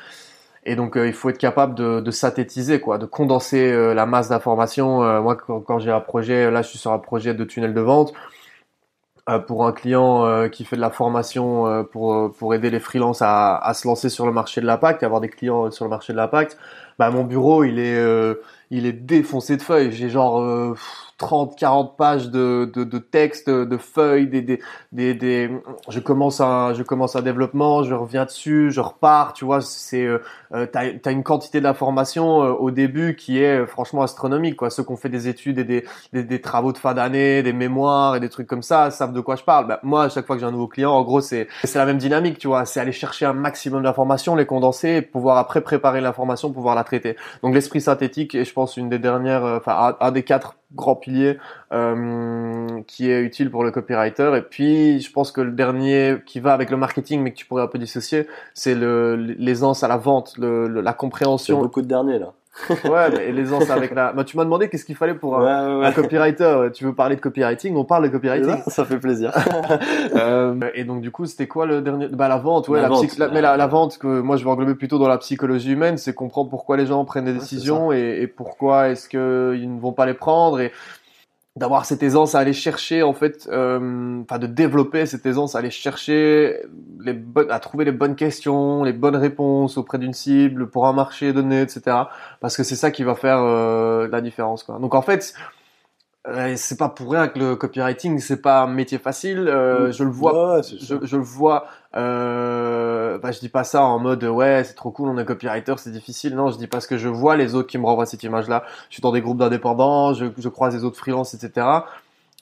[0.64, 4.06] Et donc euh, il faut être capable de, de, synthétiser, quoi, de condenser euh, la
[4.06, 5.20] masse d'informations.
[5.22, 7.80] moi, quand, quand j'ai un projet, là, je suis sur un projet de tunnel de
[7.82, 8.14] vente
[9.46, 13.22] pour un client euh, qui fait de la formation euh, pour, pour aider les freelances
[13.22, 16.12] à, à, se lancer sur le marché de l'impact, avoir des clients sur le marché
[16.12, 16.58] de l'impact,
[16.98, 17.96] bah, mon bureau il est
[18.72, 19.92] il est défoncé de feuilles.
[19.92, 20.40] J'ai genre
[21.22, 24.60] 30, 40 pages de, de, de texte, de feuilles, des, des,
[24.90, 25.50] des, des,
[25.88, 30.04] je commence un, je commence un développement, je reviens dessus, je repars, tu vois, c'est,
[30.04, 30.18] euh,
[30.52, 34.68] euh t'as, as une quantité d'informations euh, au début qui est euh, franchement astronomique, quoi.
[34.70, 37.52] Ceux qui ont fait des études et des, des, des travaux de fin d'année, des
[37.52, 39.68] mémoires et des trucs comme ça, savent de quoi je parle.
[39.68, 41.86] Bah, moi, à chaque fois que j'ai un nouveau client, en gros, c'est, c'est la
[41.86, 42.64] même dynamique, tu vois.
[42.64, 46.82] C'est aller chercher un maximum d'informations, les condenser, et pouvoir après préparer l'information, pouvoir la
[46.82, 47.16] traiter.
[47.44, 51.38] Donc l'esprit synthétique est, je pense, une des dernières, enfin, un des quatre grand pilier
[51.72, 54.32] euh, qui est utile pour le copywriter.
[54.36, 57.46] Et puis, je pense que le dernier qui va avec le marketing, mais que tu
[57.46, 61.60] pourrais un peu dissocier, c'est l'aisance à la vente, le, la compréhension.
[61.60, 62.32] beaucoup de derniers là.
[62.84, 64.12] Ouais, mais l'aisance avec la.
[64.12, 66.68] Bah, tu m'as demandé qu'est-ce qu'il fallait pour un, copywriter.
[66.74, 68.62] Tu veux parler de copywriting On parle de copywriting.
[68.66, 69.32] Ça fait plaisir.
[70.16, 72.08] euh, et donc du coup, c'était quoi le dernier?
[72.08, 74.74] Bah la vente, ouais, la, vente, mais la, la, vente que moi je vais englober
[74.74, 78.26] plutôt dans la psychologie humaine, c'est comprendre pourquoi les gens prennent des décisions et, et,
[78.26, 80.72] pourquoi est-ce qu'ils ne vont pas les prendre et
[81.54, 85.58] d'avoir cette aisance à aller chercher en fait euh, enfin de développer cette aisance à
[85.58, 86.62] aller chercher
[87.04, 90.94] les bonnes à trouver les bonnes questions les bonnes réponses auprès d'une cible pour un
[90.94, 92.04] marché donné etc
[92.40, 95.34] parce que c'est ça qui va faire euh, la différence quoi donc en fait
[96.28, 99.48] euh, c'est pas pour rien que le copywriting c'est pas un métier facile.
[99.48, 101.66] Euh, je le vois, je, je, le vois.
[101.94, 105.74] Euh, bah, je dis pas ça en mode ouais c'est trop cool on est copywriter
[105.76, 106.34] c'est difficile.
[106.34, 108.64] Non je dis parce que je vois les autres qui me renvoient cette image là.
[108.88, 111.82] Je suis dans des groupes d'indépendants, je, je croise les autres freelances etc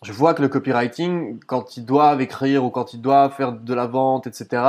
[0.02, 3.74] je vois que le copywriting, quand ils doivent écrire ou quand ils doivent faire de
[3.74, 4.62] la vente, etc.,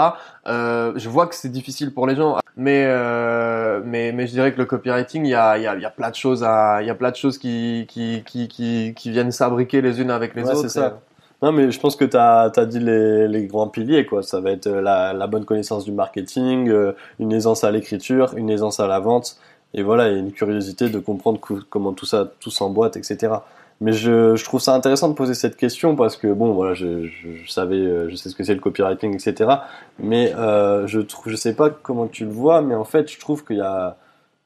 [0.48, 2.38] euh, je vois que c'est difficile pour les gens.
[2.58, 5.76] Mais, euh, mais, mais je dirais que le copywriting, il y a, il y a,
[5.76, 8.24] il y a plein de choses à, il y a plein de choses qui, qui,
[8.26, 10.68] qui, qui, qui viennent s'abriquer les unes avec les autres.
[10.68, 11.00] C'est ça.
[11.42, 14.22] Non, mais je pense que tu as, dit les, les, grands piliers, quoi.
[14.22, 18.50] Ça va être la, la bonne connaissance du marketing, euh, une aisance à l'écriture, une
[18.52, 19.38] aisance à la vente,
[19.74, 21.40] et voilà, et une curiosité de comprendre
[21.70, 23.34] comment tout ça, tout s'emboîte, etc.
[23.80, 27.08] Mais je, je, trouve ça intéressant de poser cette question parce que bon, voilà, je,
[27.08, 29.50] je, savais, euh, je sais ce que c'est le copywriting, etc.
[29.98, 33.20] Mais euh, je trouve, je sais pas comment tu le vois, mais en fait, je
[33.20, 33.98] trouve qu'il y a,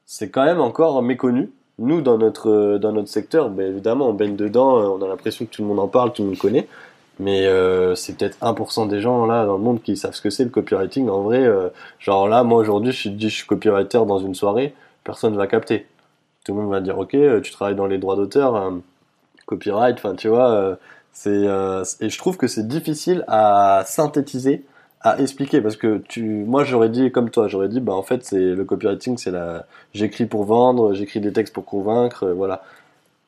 [0.06, 1.50] c'est quand même encore méconnu.
[1.78, 5.50] Nous, dans notre dans notre secteur, ben évidemment, on baigne dedans, on a l'impression que
[5.50, 6.68] tout le monde en parle, tout le monde connaît.
[7.18, 10.30] Mais euh, c'est peut-être 1% des gens là dans le monde qui savent ce que
[10.30, 11.08] c'est le copywriting.
[11.08, 11.68] En vrai, euh,
[11.98, 14.74] genre là, moi aujourd'hui, je dit, je suis copywriter dans une soirée,
[15.04, 15.86] personne va capter.
[16.44, 18.72] Tout le monde va dire, ok, tu travailles dans les droits d'auteur
[19.46, 20.76] copyright, enfin tu vois, euh,
[21.12, 24.64] c'est euh, et je trouve que c'est difficile à synthétiser,
[25.02, 28.24] à expliquer parce que tu, moi j'aurais dit comme toi, j'aurais dit bah en fait
[28.24, 32.62] c'est le copywriting, c'est la, j'écris pour vendre, j'écris des textes pour convaincre, euh, voilà.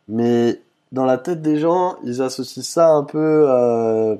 [0.08, 0.60] Mais
[0.92, 4.16] dans la tête des gens, ils associent ça un peu euh,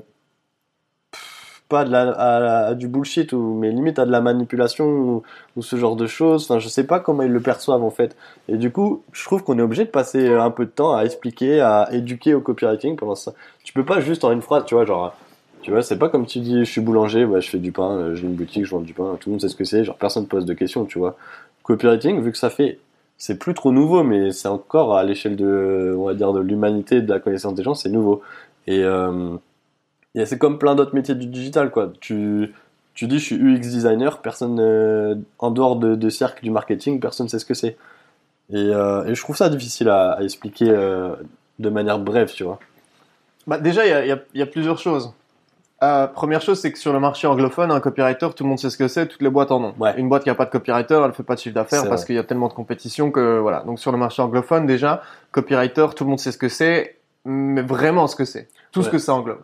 [1.69, 5.23] pas de la, à, du bullshit ou mais limite à de la manipulation ou,
[5.55, 6.45] ou, ce genre de choses.
[6.45, 8.15] Enfin, je sais pas comment ils le perçoivent en fait.
[8.47, 11.03] Et du coup, je trouve qu'on est obligé de passer un peu de temps à
[11.03, 13.33] expliquer, à éduquer au copywriting pendant ça.
[13.63, 15.15] Tu peux pas juste en une phrase, tu vois, genre,
[15.61, 18.13] tu vois, c'est pas comme tu dis, je suis boulanger, ouais, je fais du pain,
[18.15, 19.97] j'ai une boutique, je vends du pain, tout le monde sait ce que c'est, genre
[19.97, 21.17] personne pose de questions, tu vois.
[21.63, 22.79] Copywriting, vu que ça fait,
[23.17, 27.01] c'est plus trop nouveau, mais c'est encore à l'échelle de, on va dire, de l'humanité,
[27.01, 28.21] de la connaissance des gens, c'est nouveau.
[28.67, 29.35] Et euh,
[30.15, 31.91] c'est comme plein d'autres métiers du digital, quoi.
[31.99, 32.53] Tu,
[32.93, 37.27] tu dis, je suis UX designer, personne, euh, en dehors de, cercle du marketing, personne
[37.27, 37.77] ne sait ce que c'est.
[38.51, 41.15] Et, euh, je trouve ça difficile à, expliquer euh,
[41.59, 42.59] de manière brève, tu vois.
[43.47, 45.13] Bah, déjà, il y a, plusieurs choses.
[45.81, 48.69] Euh, première chose, c'est que sur le marché anglophone, un copywriter, tout le monde sait
[48.69, 49.73] ce que c'est, toutes les boîtes en ont.
[49.79, 49.93] Ouais.
[49.97, 52.15] Une boîte qui a pas de copywriter, elle fait pas de chiffre d'affaires parce qu'il
[52.15, 53.61] y a tellement de compétition que voilà.
[53.61, 55.01] Donc sur le marché anglophone, déjà,
[55.31, 58.89] copywriter, tout le monde sait ce que c'est, mais vraiment ce que c'est, tout ce
[58.89, 59.41] que ça englobe.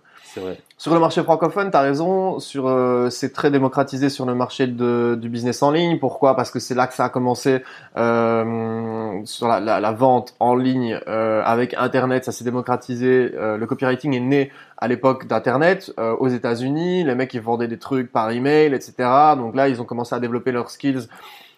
[0.78, 2.40] Sur le marché francophone, tu as raison.
[2.40, 6.00] Sur, euh, c'est très démocratisé sur le marché de, du business en ligne.
[6.00, 6.36] Pourquoi?
[6.36, 7.64] Parce que c'est là que ça a commencé
[7.98, 12.26] euh, sur la, la, la vente en ligne euh, avec Internet.
[12.26, 13.32] Ça s'est démocratisé.
[13.36, 17.04] Euh, le copywriting est né à l'époque d'Internet euh, aux États-Unis.
[17.04, 18.94] Les mecs ils vendaient des trucs par email, etc.
[19.38, 21.08] Donc là, ils ont commencé à développer leurs skills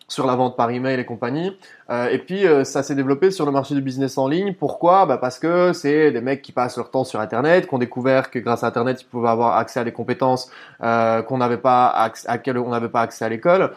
[0.07, 1.57] sur la vente par email et compagnie.
[1.89, 4.53] Euh, et puis euh, ça s'est développé sur le marché du business en ligne.
[4.53, 5.05] Pourquoi?
[5.05, 8.31] Bah Parce que c'est des mecs qui passent leur temps sur Internet, qui ont découvert
[8.31, 10.49] que grâce à Internet, ils pouvaient avoir accès à des compétences
[10.81, 13.71] euh, qu'on n'avait pas acc- à on n'avait pas accès à l'école.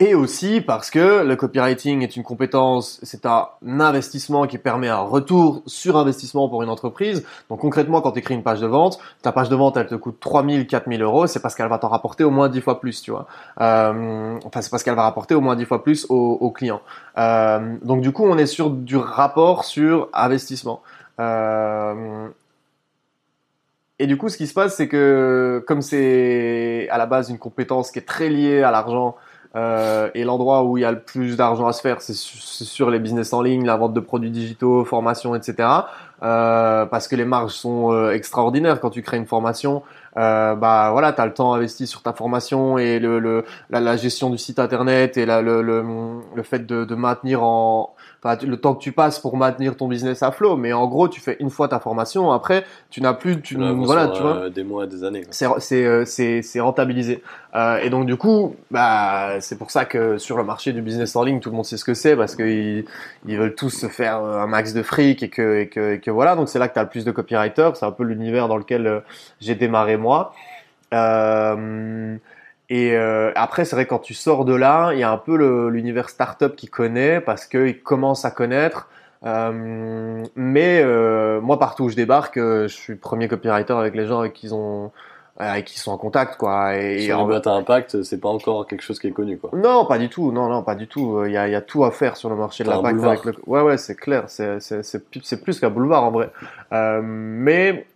[0.00, 5.02] Et aussi parce que le copywriting est une compétence, c'est un investissement qui permet un
[5.02, 7.22] retour sur investissement pour une entreprise.
[7.50, 9.94] Donc concrètement, quand tu écris une page de vente, ta page de vente, elle te
[9.94, 13.02] coûte 3000, 4000 euros, c'est parce qu'elle va t'en rapporter au moins 10 fois plus,
[13.02, 13.26] tu vois.
[13.60, 16.80] Euh, enfin, c'est parce qu'elle va rapporter au moins 10 fois plus au, au client.
[17.18, 20.80] Euh, donc du coup, on est sur du rapport sur investissement.
[21.20, 22.28] Euh,
[23.98, 27.38] et du coup, ce qui se passe, c'est que comme c'est à la base une
[27.38, 29.14] compétence qui est très liée à l'argent,
[29.56, 32.38] euh, et l'endroit où il y a le plus d'argent à se faire, c'est su-
[32.38, 35.68] c'est sur les business en ligne, la vente de produits digitaux, formation, etc.
[36.24, 39.82] Euh, parce que les marges sont euh, extraordinaires quand tu crées une formation.
[40.16, 43.80] Euh, bah voilà, tu as le temps investi sur ta formation et le, le la,
[43.80, 45.84] la gestion du site internet et la, le, le,
[46.34, 49.88] le fait de, de maintenir en enfin, le temps que tu passes pour maintenir ton
[49.88, 50.56] business à flot.
[50.56, 54.04] Mais en gros, tu fais une fois ta formation, après tu n'as plus, tu voilà,
[54.04, 55.26] sur, tu vois euh, des mois, des années.
[55.30, 57.22] c'est c'est euh, c'est c'est rentabilisé
[57.56, 61.14] Euh, et donc du coup bah c'est pour ça que sur le marché du business
[61.14, 62.84] en ligne tout le monde sait ce que c'est parce qu'ils
[63.28, 66.10] ils veulent tous se faire un max de fric et que et que, et que
[66.14, 68.48] voilà donc c'est là que tu as le plus de copywriters c'est un peu l'univers
[68.48, 69.00] dans lequel euh,
[69.40, 70.32] j'ai démarré moi
[70.92, 72.16] euh,
[72.70, 75.36] et euh, après, c'est vrai quand tu sors de là, il y a un peu
[75.68, 78.88] l'univers startup qui connaît parce qu'ils commencent à connaître.
[79.24, 80.84] Mais
[81.40, 84.54] moi, partout où je débarque, je suis premier copywriter avec les gens avec qui ils
[84.54, 84.92] ont,
[85.36, 86.76] avec qui ils sont en contact, quoi.
[86.76, 89.36] Et, Sur les en- boîtes à impact, c'est pas encore quelque chose qui est connu,
[89.38, 89.50] quoi.
[89.52, 90.30] non, pas du tout.
[90.32, 91.24] Non, non, pas du tout.
[91.26, 93.02] Il y a, il y a tout à faire sur le marché de l'impact.
[93.02, 93.34] Avec le...
[93.46, 94.24] Ouais, ouais, c'est clair.
[94.28, 96.30] C'est, c'est, c'est plus qu'un boulevard en vrai.
[96.72, 97.86] Euh, mais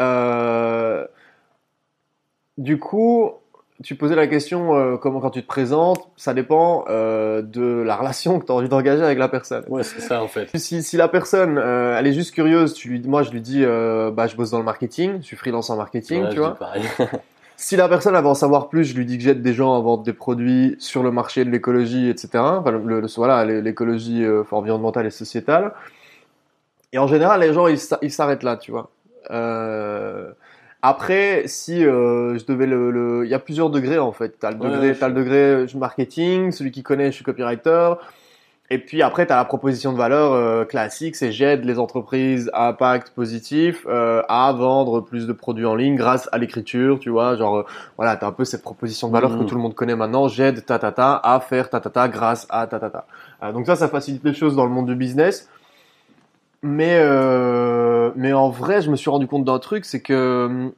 [0.00, 1.06] euh,
[2.56, 3.30] du coup,
[3.84, 7.96] tu posais la question euh, comment quand tu te présentes, ça dépend euh, de la
[7.96, 9.64] relation que tu as envie d'engager avec la personne.
[9.68, 10.48] Ouais, c'est ça, en fait.
[10.56, 13.62] Si, si la personne, euh, elle est juste curieuse, tu lui, moi je lui dis,
[13.64, 16.58] bah je bosse dans le marketing, je suis freelance en marketing, Ouais, tu vois.
[17.60, 19.76] Si la personne elle veut en savoir plus, je lui dis que j'aide des gens
[19.76, 22.28] à vendre des produits sur le marché de l'écologie, etc.
[22.60, 25.72] Enfin, le, le- voilà, l'é- l'écologie environnementale et sociétale.
[26.92, 28.90] Et en général, les gens ils s'a- ils s'arrêtent là, tu vois.
[29.32, 30.30] Euh,
[30.82, 34.38] après, si euh, je devais le, le- il y a plusieurs degrés en fait.
[34.38, 37.94] T'as le degré, ouais, t'as le degré euh, marketing, celui qui connaît, je suis copywriter.
[38.70, 42.50] Et puis après, tu as la proposition de valeur euh, classique, c'est j'aide les entreprises
[42.52, 47.08] à impact positif euh, à vendre plus de produits en ligne grâce à l'écriture, tu
[47.08, 47.66] vois, genre euh,
[47.96, 50.28] voilà, tu as un peu cette proposition de valeur que tout le monde connaît maintenant,
[50.28, 53.52] j'aide ta ta ta à faire ta ta ta grâce à ta ta ta.
[53.52, 55.48] Donc ça, ça facilite les choses dans le monde du business.
[56.60, 60.72] Mais euh, mais en vrai, je me suis rendu compte d'un truc, c'est que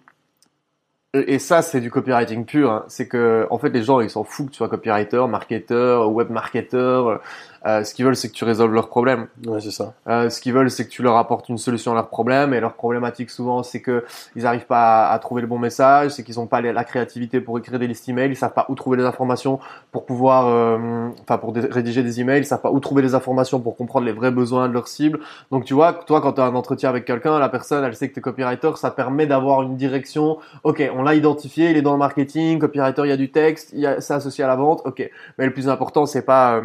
[1.12, 2.70] et ça, c'est du copywriting pur.
[2.70, 2.84] hein.
[2.86, 6.30] C'est que, en fait, les gens, ils s'en foutent que tu sois copywriter, marketeur, web
[6.30, 7.20] marketeur.
[7.66, 9.26] Euh, ce qu'ils veulent, c'est que tu résolves leurs problèmes.
[9.46, 9.92] Ouais, c'est ça.
[10.08, 12.54] Euh, ce qu'ils veulent, c'est que tu leur apportes une solution à leurs problèmes.
[12.54, 14.04] Et leur problématique, souvent, c'est que
[14.34, 17.40] ils n'arrivent pas à, à trouver le bon message, c'est qu'ils n'ont pas la créativité
[17.40, 19.61] pour écrire des listes emails, ils savent pas où trouver les informations
[19.92, 23.14] pour pouvoir, euh, enfin, pour dé- rédiger des emails, ils savent pas où trouver les
[23.14, 25.20] informations pour comprendre les vrais besoins de leur cible.
[25.50, 28.08] Donc, tu vois, toi, quand tu as un entretien avec quelqu'un, la personne, elle sait
[28.08, 30.38] que tu es copywriter, ça permet d'avoir une direction.
[30.64, 33.70] Ok, on l'a identifié, il est dans le marketing, copywriter, il y a du texte,
[33.72, 34.82] il y a, c'est associé à la vente.
[34.84, 35.08] Ok,
[35.38, 36.62] mais le plus important, c'est pas euh,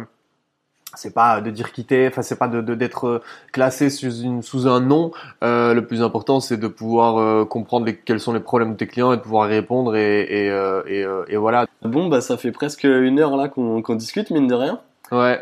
[0.96, 3.22] c'est pas de dire quitter, enfin c'est pas de d'être euh,
[3.52, 5.12] classé sous une sous un nom.
[5.44, 8.76] Euh, le plus important, c'est de pouvoir euh, comprendre les, quels sont les problèmes de
[8.76, 11.66] tes clients et de pouvoir y répondre et et, euh, et, et voilà.
[11.82, 14.80] Bon, bah, ça fait presque une heure là qu'on qu'on discute, mine de rien.
[15.12, 15.40] Ouais.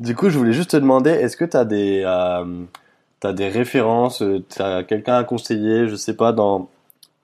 [0.00, 2.02] Du coup, je voulais juste te demander, est-ce que tu as des,
[3.20, 6.68] t'as des références, tu as quelqu'un à conseiller, je sais pas, dans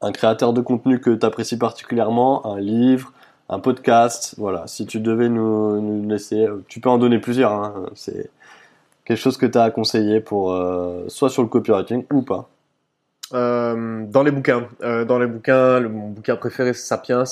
[0.01, 3.13] un créateur de contenu que tu apprécies particulièrement, un livre,
[3.53, 4.67] un podcast, voilà.
[4.67, 8.31] Si tu devais nous, nous laisser, tu peux en donner plusieurs, hein, c'est
[9.05, 12.49] quelque chose que tu as à conseiller pour, euh, soit sur le copywriting ou pas.
[13.35, 17.25] Euh, dans les bouquins, euh, dans les bouquins, le, mon bouquin préféré c'est Sapiens,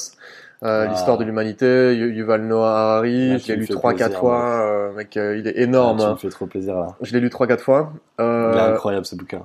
[0.60, 0.86] Ah.
[0.86, 3.30] l'histoire de l'humanité, Yu- Yuval Noah Harari.
[3.48, 5.98] Me lu trois quatre fois, mec, il est énorme.
[6.00, 6.12] Ah, tu hein.
[6.14, 6.96] me fais trop plaisir là.
[7.00, 7.92] Je l'ai lu trois quatre fois.
[8.18, 9.42] Il est incroyable ce bouquin.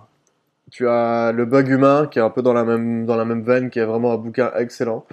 [0.74, 3.44] Tu as Le Bug Humain, qui est un peu dans la même, dans la même
[3.44, 5.06] veine, qui est vraiment un bouquin excellent.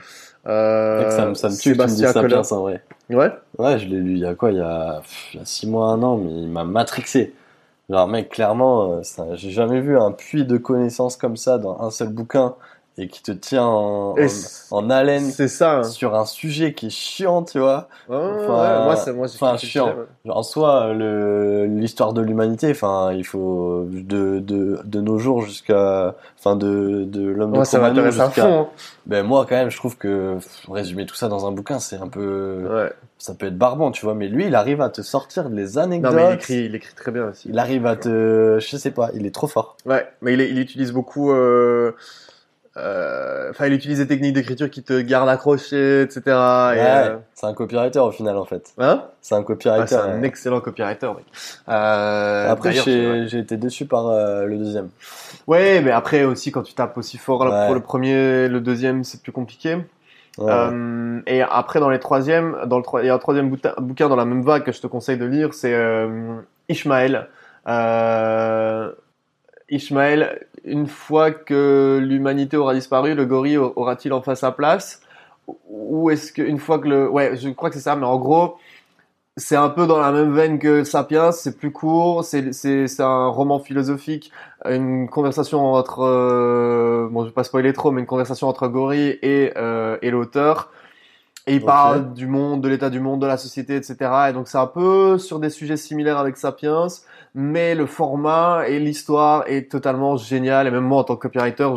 [0.46, 2.82] Euh, ça, me, ça me tue que tu me Sébastien ça vrai.
[3.10, 3.30] Ouais.
[3.58, 5.44] Ouais, je l'ai lu il y a quoi il y a, pff, il y a
[5.44, 7.34] six mois, un an, mais il m'a matrixé.
[7.90, 11.78] Genre, mec, clairement, euh, ça- j'ai jamais vu un puits de connaissances comme ça dans
[11.82, 12.54] un seul bouquin
[12.98, 14.14] et qui te tient en,
[14.90, 15.78] haleine c'est ça.
[15.78, 15.84] hein.
[15.84, 17.88] sur un sujet qui est chiant, tu vois.
[18.08, 19.94] Ouais, ouais, Enfin, moi, c'est moi, enfin, chiant.
[20.26, 20.92] Genre, en soi,
[21.66, 27.26] l'histoire de l'humanité, enfin, il faut de, de, de nos jours jusqu'à, enfin, de, de
[27.26, 28.28] l'homme de Cro-Magnon jusqu'à.
[28.30, 28.60] fond.
[28.62, 28.66] hein.
[29.06, 31.96] Ben, moi, quand même, je trouve que pff, résumer tout ça dans un bouquin, c'est
[31.96, 32.92] un peu, Ouais.
[33.18, 34.14] ça peut être barbant, tu vois.
[34.14, 36.12] Mais lui, il arrive à te sortir les Non, anecdotes.
[36.14, 37.48] mais il écrit, il écrit très bien aussi.
[37.48, 39.76] Il arrive à te, je sais pas, il est trop fort.
[39.86, 41.32] Ouais, mais il, il utilise beaucoup.
[41.32, 41.92] euh,
[42.76, 46.20] euh, Enfin, il utilise des techniques d'écriture qui te gardent accroché, etc.
[46.26, 48.72] Et, Ouais, euh, c'est un copywriter au final, en fait.
[48.78, 49.04] Hein?
[49.20, 49.86] C'est un Ah, copywriter.
[49.88, 50.26] C'est un ouais.
[50.26, 51.24] excellent copywriter, mec.
[51.68, 54.88] Euh, Après, j'ai été déçu par euh, le deuxième.
[55.46, 59.02] Ouais, mais après aussi, quand tu tapes aussi fort là, pour le premier, le deuxième,
[59.04, 59.76] c'est plus compliqué.
[60.38, 60.46] Ouais.
[60.48, 64.16] Euh, et après, dans les troisièmes, dans le il y a un troisième bouquin dans
[64.16, 65.74] la même vague que je te conseille de lire, c'est
[66.68, 67.28] Ishmael.
[67.66, 68.92] Euh,
[69.70, 75.00] Ishmael, une fois que l'humanité aura disparu, le gorille aura-t-il enfin sa place?
[75.68, 77.08] Ou est-ce qu'une fois que le...
[77.08, 78.56] Ouais, je crois que c'est ça, mais en gros,
[79.36, 83.58] c'est un peu dans la même veine que Sapiens, c'est plus court, c'est un roman
[83.58, 84.30] philosophique,
[84.64, 89.18] une conversation entre euh, bon je vais pas spoiler trop, mais une conversation entre Gorille
[89.22, 90.70] et euh, et l'auteur.
[91.46, 93.96] Et il parle du monde, de l'état du monde, de la société, etc.
[94.28, 96.86] Et donc c'est un peu sur des sujets similaires avec Sapiens,
[97.34, 100.66] mais le format et l'histoire est totalement génial.
[100.66, 101.68] Et même moi en tant que copywriter,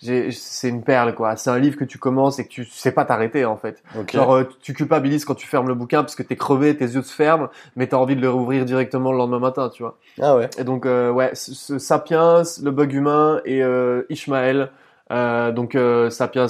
[0.00, 1.36] c'est une perle quoi.
[1.36, 3.82] C'est un livre que tu commences et que tu sais pas t'arrêter en fait.
[3.98, 4.12] ok.
[4.12, 7.02] Genre, euh, tu culpabilises quand tu fermes le bouquin parce que t'es crevé, tes yeux
[7.02, 9.98] se ferment, mais t'as envie de le rouvrir directement le lendemain matin, tu vois.
[10.20, 10.48] Ah ouais.
[10.58, 14.70] Et donc, euh, ouais, ce, Sapiens, le bug humain et euh, Ishmael.
[15.10, 16.46] Euh, donc, euh, Sapiens,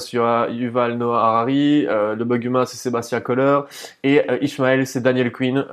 [0.51, 1.85] Yuval Noah Harari.
[1.89, 3.61] euh, le bug humain, c'est Sébastien Coller.
[4.05, 5.65] Et euh, Ishmael, c'est Daniel Quinn.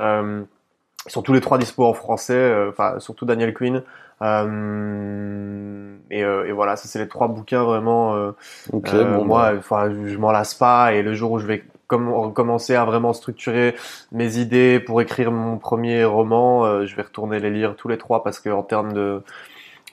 [1.10, 3.82] Ils sont tous les trois dispo en français, euh, enfin, surtout Daniel Quinn.
[4.22, 8.16] Euh, et, euh, et voilà, ça, c'est les trois bouquins vraiment.
[8.16, 8.32] euh,
[8.86, 9.58] euh, bon, moi, bah.
[9.58, 10.94] enfin, je, je m'en lasse pas.
[10.94, 13.76] Et le jour où je vais com- commencer à vraiment structurer
[14.12, 17.98] mes idées pour écrire mon premier roman, euh, je vais retourner les lire tous les
[17.98, 19.24] trois parce que en termes de,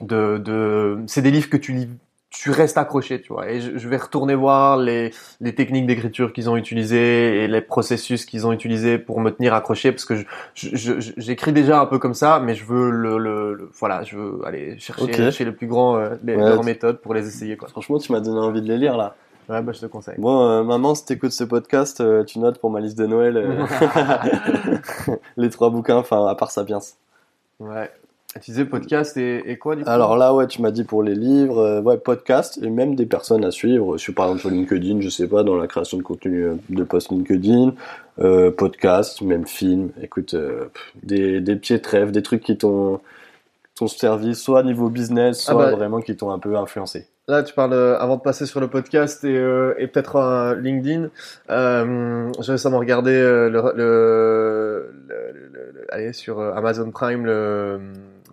[0.01, 1.89] de, de, c'est des livres que tu lis,
[2.29, 3.49] tu restes accroché, tu vois.
[3.49, 7.61] Et je, je vais retourner voir les, les techniques d'écriture qu'ils ont utilisées et les
[7.61, 10.15] processus qu'ils ont utilisés pour me tenir accroché parce que
[10.53, 14.41] j'écris déjà un peu comme ça, mais je veux le, le, le- voilà, je veux
[14.45, 17.55] aller chercher chez les plus grands euh, les, Ouais, leurs tu- méthodes pour les essayer,
[17.57, 17.69] quoi.
[17.69, 19.15] Franchement, tu m'as donné envie de les lire là.
[19.49, 20.15] Ouais, bah, je te conseille.
[20.17, 23.37] Bon, euh, maman, si t'écoutes ce podcast, euh, tu notes pour ma liste de Noël
[23.37, 23.65] euh,
[25.37, 26.79] les trois bouquins, enfin, à part Sapiens.
[27.61, 27.89] Ouais.
[28.39, 31.03] Tu disais podcast et, et quoi du coup Alors là, ouais, tu m'as dit pour
[31.03, 33.97] les livres, euh, ouais, podcast et même des personnes à suivre.
[33.97, 36.83] Sur, par exemple sur LinkedIn, je sais pas, dans la création de contenu euh, de
[36.83, 37.73] post LinkedIn,
[38.19, 39.89] euh, podcast, même film.
[40.01, 42.99] Écoute, euh, pff, des, des petits rêves, des trucs qui t'ont
[43.75, 45.75] t'ont servi, soit niveau business, soit Ah bah.
[45.75, 47.05] vraiment qui t'ont un peu influencé.
[47.27, 51.09] Là, tu parles euh, avant de passer sur le podcast et, euh, et peut-être LinkedIn.
[51.51, 57.25] Euh, J'ai récemment regardé euh, le, le, le- le- le- allez sur euh, Amazon Prime
[57.25, 57.79] le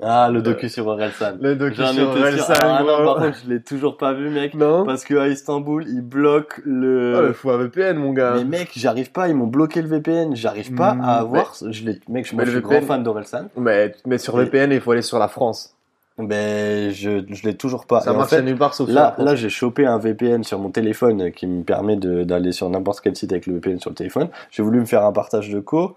[0.02, 1.34] Ah, le docu sur Orelsan.
[1.40, 2.08] le docu J'en sur.
[2.08, 4.54] Orelsan, Ah non, par contre, je l'ai toujours pas vu, mec.
[4.54, 7.14] non Parce que à Istanbul, ils bloquent le.
[7.16, 8.34] Oh, le fou un VPN, mon gars.
[8.36, 11.54] Mais mec, j'arrive pas, ils m'ont bloqué le VPN, j'arrive pas Mm, à avoir.
[11.70, 13.48] Je l'ai, mec, je, moi, Mais je suis VPN grand fan d'Orelsan.
[13.56, 15.74] Mais, mais sur Et- VPN, il faut aller sur la France.
[16.16, 18.00] Ben, je, je l'ai toujours pas.
[18.00, 20.60] Ça Et en fait, à nulle part sauf Là, là, j'ai chopé un VPN sur
[20.60, 23.90] mon téléphone qui me permet de- d'aller sur n'importe quel site avec le VPN sur
[23.90, 24.28] le téléphone.
[24.52, 25.96] J'ai voulu me faire un partage de co.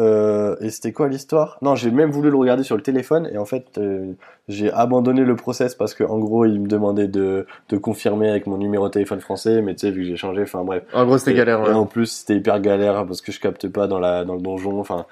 [0.00, 1.58] Euh, et c'était quoi l'histoire?
[1.62, 4.12] Non, j'ai même voulu le regarder sur le téléphone et en fait, euh,
[4.48, 8.46] j'ai abandonné le process parce que en gros, il me demandait de, de confirmer avec
[8.46, 10.82] mon numéro de téléphone français, mais tu sais, vu que j'ai changé, enfin bref.
[10.94, 11.60] En gros, c'était Et- galère.
[11.60, 11.74] Et ouais.
[11.74, 14.80] en plus, c'était hyper galère parce que je capte pas dans la dans le donjon.
[14.80, 15.04] Enfin,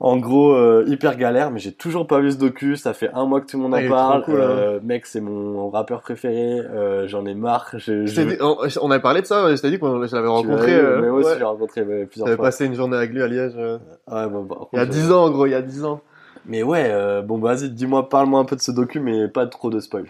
[0.00, 1.50] en gros, euh, hyper galère.
[1.50, 2.76] Mais j'ai toujours pas vu ce docu.
[2.76, 4.24] Ça fait un mois que tout le monde en parle.
[4.24, 4.44] cool, hein.
[4.48, 6.58] Euh, mec, c'est mon rappeur préféré.
[6.60, 7.70] Euh, J'en ai marre.
[7.74, 10.30] Je, dit- on, on avait parlé de ça, je t'ai dit qu'on je l'avais tu
[10.32, 10.72] rencontré.
[11.00, 11.34] mais moi aussi, ouais.
[11.38, 12.46] j'ai rencontré plusieurs J'avais fois.
[12.46, 13.54] passé une journée avec lui à Liège.
[13.56, 15.84] Ouais, bon, par il y a contre, 10 ans, en gros, il y a 10
[15.84, 16.00] ans.
[16.46, 19.70] Mais ouais, bon, bah, vas-y, dis-moi, parle-moi un peu de ce docu, mais pas trop
[19.70, 20.06] de spoil.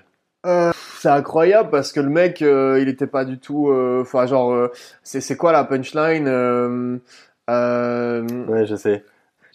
[0.46, 3.72] Euh, c'est incroyable parce que le mec, euh, il était pas du tout.
[4.00, 4.68] Enfin, genre, euh,
[5.02, 6.28] c'est c'est quoi la punchline
[7.48, 9.04] Ouais, je sais.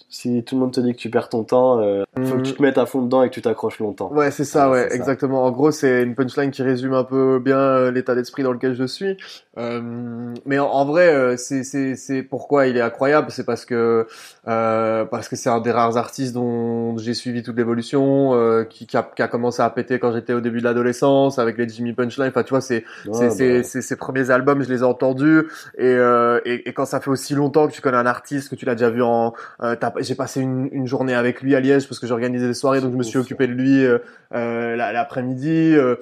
[0.10, 2.54] Si tout le monde te dit que tu perds ton temps, euh, faut que tu
[2.54, 4.12] te mettes à fond dedans et que tu t'accroches longtemps.
[4.12, 4.96] Ouais, c'est ça, Ouais, ouais, c'est ça.
[4.96, 5.46] exactement.
[5.46, 8.74] En gros, c'est une punchline qui résume un peu bien euh, l'état d'esprit dans lequel
[8.76, 9.18] je suis.
[9.58, 13.66] Euh, mais en, en vrai, euh, c'est c'est c'est pourquoi il est incroyable, c'est parce
[13.66, 14.08] que
[14.48, 18.88] euh, parce que c'est un des rares artistes dont j'ai suivi toute l'évolution, euh, qui,
[18.88, 21.68] qui, a, qui a commencé à péter quand j'étais au début de l'adolescence avec les
[21.70, 22.30] Jimmy Punchline.
[22.30, 24.84] Enfin, tu vois, c'est Ouais, c'est bah, c'est- c'est- ses premiers albums, je les ai
[24.84, 25.44] entendus
[25.78, 28.56] et, euh, et, et quand ça fait aussi longtemps que tu connais un artiste, que
[28.56, 31.88] tu l'as déjà vu en, t'as- j'ai passé une, une journée avec lui à Liège
[31.88, 34.00] parce que j'organisais des soirées, donc je me suis occupé de lui euh,
[34.34, 35.74] euh, la- l'après-midi.
[35.76, 35.96] euh.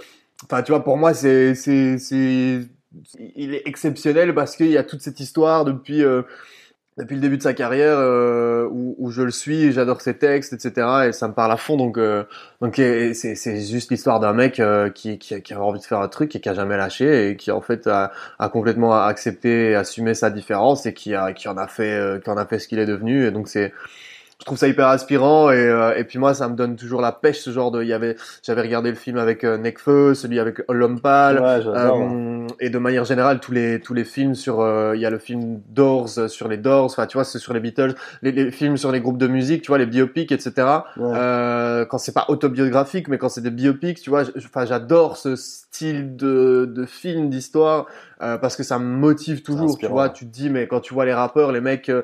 [0.45, 2.62] Enfin, tu vois, pour moi, c'est c'est c'est
[3.36, 6.04] il est exceptionnel parce qu'il y a toute cette histoire depuis.
[6.98, 10.54] Depuis le début de sa carrière euh, où, où je le suis, j'adore ses textes,
[10.54, 10.88] etc.
[11.08, 11.78] Et ça me parle à fond.
[11.78, 12.24] Donc, euh,
[12.60, 16.00] donc c'est c'est juste l'histoire d'un mec euh, qui, qui, qui a envie de faire
[16.00, 19.72] un truc et qui a jamais lâché et qui en fait a, a complètement accepté
[19.72, 22.45] et assumé sa différence et qui a qui en a fait euh, qui en a
[22.45, 23.28] fait ce qu'il est devenu.
[23.28, 23.74] Et donc c'est
[24.40, 27.12] je trouve ça hyper inspirant et, euh, et puis moi ça me donne toujours la
[27.12, 30.40] pêche ce genre de il y avait j'avais regardé le film avec euh, Nekfeu celui
[30.40, 34.62] avec L'homme pâle Ouais, euh, et de manière générale, tous les tous les films sur,
[34.62, 37.52] euh, il y a le film Doors sur les Doors, enfin tu vois, c'est sur
[37.54, 40.68] les Beatles, les, les films sur les groupes de musique, tu vois, les biopics, etc.
[40.98, 41.12] Ouais.
[41.16, 45.36] Euh, quand c'est pas autobiographique, mais quand c'est des biopics, tu vois, enfin j'adore ce
[45.36, 47.88] style de de film d'histoire
[48.22, 50.10] euh, parce que ça me motive toujours, tu vois.
[50.10, 51.90] Tu te dis, mais quand tu vois les rappeurs, les mecs.
[51.90, 52.04] euh,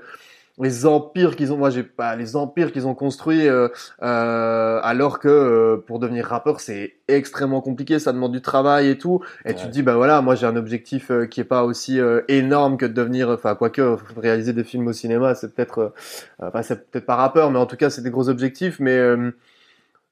[0.60, 3.70] les empires qu'ils ont, moi j'ai pas les empires qu'ils ont construits, euh,
[4.04, 8.98] euh, alors que euh, pour devenir rappeur c'est extrêmement compliqué, ça demande du travail et
[8.98, 9.22] tout.
[9.46, 12.00] Et tu te dis bah voilà, moi j'ai un objectif euh, qui est pas aussi
[12.00, 15.94] euh, énorme que de devenir, enfin quoique euh, réaliser des films au cinéma, c'est peut-être,
[16.40, 18.80] enfin, c'est peut-être pas rappeur, mais en tout cas c'est des gros objectifs.
[18.80, 19.32] Mais euh,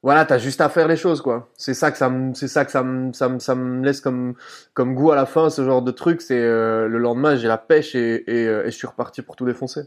[0.02, 1.48] voilà, t'as juste à faire les choses quoi.
[1.56, 4.00] C'est ça que ça me, c'est ça que ça me, ça me, ça me laisse
[4.00, 4.34] comme
[4.74, 6.20] comme goût à la fin, ce genre de truc.
[6.20, 9.46] C'est euh, le lendemain j'ai la pêche et et, et je suis reparti pour tout
[9.46, 9.82] défoncer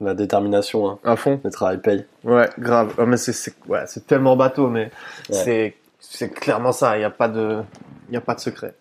[0.00, 0.98] La détermination, hein.
[1.04, 1.40] à fond.
[1.42, 2.04] le travail paye.
[2.24, 2.94] Ouais, grave.
[3.06, 4.90] Mais c'est c'est ouais, c'est tellement bateau, mais
[5.30, 5.34] Ouais.
[5.44, 6.98] c'est c'est clairement ça.
[6.98, 7.60] Il y a pas de
[8.10, 8.74] il a pas de secret.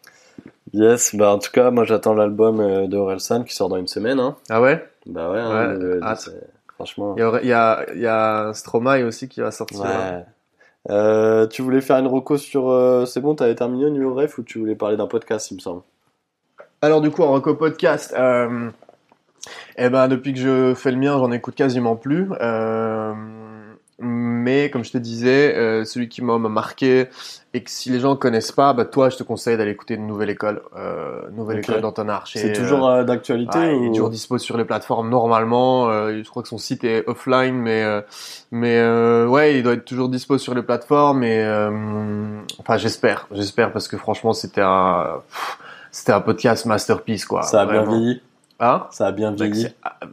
[0.74, 3.88] Yes, bah en tout cas, moi j'attends l'album euh, de Orelsan qui sort dans une
[3.88, 4.20] semaine.
[4.20, 4.36] Hein.
[4.50, 4.86] Ah ouais?
[5.06, 6.20] Bah ouais, hein, Ouais, le- le- hâte.
[6.20, 7.16] c'est- franchement.
[7.18, 9.82] Il y a il y a Stromae aussi qui va sortir.
[9.82, 10.26] Ouais.
[10.90, 12.70] Euh, tu voulais faire une reco sur.
[12.70, 15.56] euh, c'est bon, t'avais terminé au niveau ref ou tu voulais parler d'un podcast, il
[15.56, 15.82] me semble?
[16.82, 18.70] Alors du coup en reco podcast, euh,
[19.78, 22.30] eh ben depuis que je fais le mien, j'en écoute quasiment plus.
[22.42, 23.14] Euh,
[23.98, 27.08] mais comme je te disais, euh, celui qui m'a m'a marqué
[27.54, 30.06] et que si les gens connaissent pas, bah toi je te conseille d'aller écouter une
[30.06, 31.70] nouvelle école, euh, nouvelle Ok.
[31.70, 32.40] école d'Anton Archer.
[32.40, 33.94] C'est toujours euh, d'actualité Ouais, il est ou...
[33.94, 35.88] toujours dispo sur les plateformes normalement.
[35.90, 38.02] euh, je crois que son site est offline, mais euh,
[38.52, 41.24] mais euh, ouais, il doit être toujours dispo sur les plateformes.
[41.24, 45.22] Et euh, enfin, j'espère, j'espère parce que franchement, c'était un
[45.92, 47.44] c'était un podcast masterpiece quoi.
[47.44, 47.98] Ça a bien Vraiment.
[47.98, 48.22] vieilli
[48.60, 49.68] Hein Ça a bien vieilli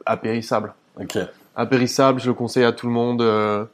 [0.07, 1.19] apérissable, Ok.
[1.55, 2.21] apérissable.
[2.21, 3.23] Je le conseille à tout le monde.
[3.23, 3.65] euh.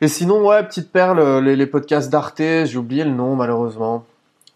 [0.00, 4.04] Et sinon, ouais, petite perle, euh, les, les podcasts d'Arte, j'ai oublié le nom malheureusement.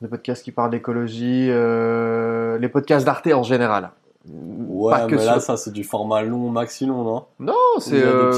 [0.01, 3.91] Les podcasts qui parlent d'écologie, euh, les podcasts d'Arte en général.
[4.27, 7.25] Ouais, Pas que mais là, sur- ça c'est du format long, maxi long, non?
[7.41, 8.31] Non, c'est euh,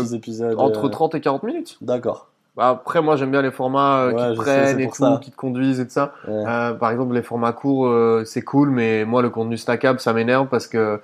[0.56, 1.76] entre euh, 30 et 40 minutes.
[1.80, 2.28] D'accord.
[2.56, 5.20] Bah, Après, moi, j'aime bien les formats euh, Ouais, qui sais, prennent et tout, ça.
[5.22, 6.12] qui te conduisent et tout ça.
[6.26, 6.44] Ouais.
[6.46, 10.12] Euh, par exemple, les formats courts, euh, c'est cool, mais moi, le contenu stackable, ça
[10.12, 11.00] m'énerve parce que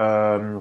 [0.00, 0.58] euh,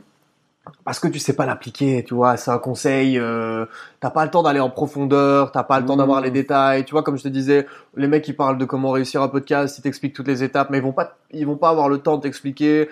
[0.86, 2.38] parce que tu sais pas l'appliquer, tu vois.
[2.38, 3.18] C'est un conseil.
[3.18, 3.66] Euh,
[4.02, 5.98] t'as pas le temps d'aller en profondeur, t'as pas le temps Mmh.
[6.00, 6.86] d'avoir les détails.
[6.86, 7.66] Tu vois, comme je te disais,
[7.98, 10.78] les mecs qui parlent de comment réussir un podcast, ils t'expliquent toutes les étapes, mais
[10.78, 12.88] ils vont pas, ils vont pas avoir le temps de t'expliquer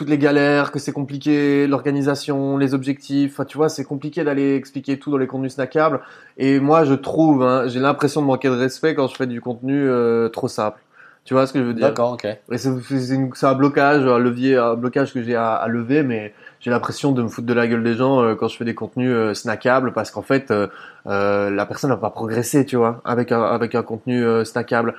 [0.00, 3.32] toutes les galères, que c'est compliqué, l'organisation, les objectifs.
[3.34, 6.00] Enfin, tu vois, c'est compliqué d'aller expliquer tout dans les contenus snackables.
[6.38, 9.42] Et moi, je trouve, hein, j'ai l'impression de manquer de respect quand je fais du
[9.42, 10.80] contenu euh, trop simple.
[11.26, 11.88] Tu vois ce que je veux dire?
[11.88, 12.24] D'accord, ok.
[12.24, 12.70] Et c'est
[13.34, 17.12] c'est un blocage, un levier, un blocage que j'ai à, à lever, mais j'ai l'impression
[17.12, 19.34] de me foutre de la gueule des gens euh, quand je fais des contenus euh,
[19.34, 20.66] snackables parce qu'en fait, euh,
[21.08, 24.94] euh, la personne va pas progresser, tu vois, avec un, avec un contenu snackable.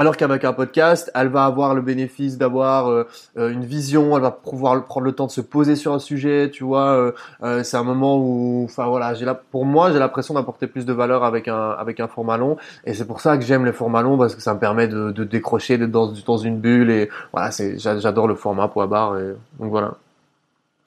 [0.00, 4.22] Alors qu'avec un podcast, elle va avoir le bénéfice d'avoir euh, euh, une vision, elle
[4.22, 7.12] va pouvoir prendre le temps de se poser sur un sujet, tu vois.
[7.42, 10.94] euh, c'est un moment où, enfin voilà, j'ai pour moi, j'ai l'impression d'apporter plus de
[10.94, 14.00] valeur avec un avec un format long, et c'est pour ça que j'aime les formats
[14.00, 17.50] longs parce que ça me permet de, décrocher, d'être dans, dans une bulle, et voilà,
[17.50, 19.96] c'est j'a- j'adore le format poids barre, et donc voilà.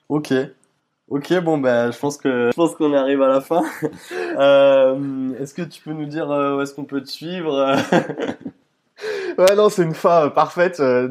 [0.10, 0.34] Ok.
[1.10, 3.62] Ok, bon, ben, je pense que je pense qu'on arrive à la fin.
[5.40, 7.76] Est-ce que tu peux nous dire où est-ce qu'on peut te suivre?
[9.38, 10.80] ouais, non, c'est une fin parfaite.
[10.80, 11.10] Euh,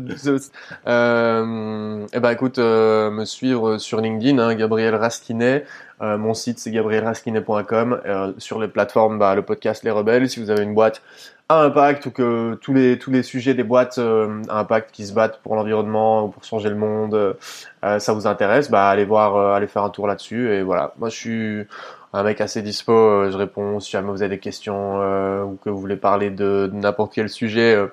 [0.87, 5.65] euh, eh ben, écoute, euh, me suivre sur LinkedIn, hein, Gabriel Raskinet.
[6.01, 8.01] Euh, mon site, c'est gabrielraskinet.com.
[8.07, 10.29] Euh, sur les plateformes, bah, le podcast Les Rebelles.
[10.29, 11.03] Si vous avez une boîte
[11.49, 15.13] à impact ou que tous les tous les sujets des boîtes à impact qui se
[15.13, 17.37] battent pour l'environnement ou pour changer le monde,
[17.83, 20.51] ça vous intéresse, bah, allez voir, allez faire un tour là-dessus.
[20.51, 21.67] Et voilà, moi, je suis
[22.13, 25.59] un mec assez dispo, euh, je réponds si jamais vous avez des questions euh, ou
[25.65, 27.75] que vous voulez parler de, n'importe quel sujet.
[27.75, 27.87] Euh,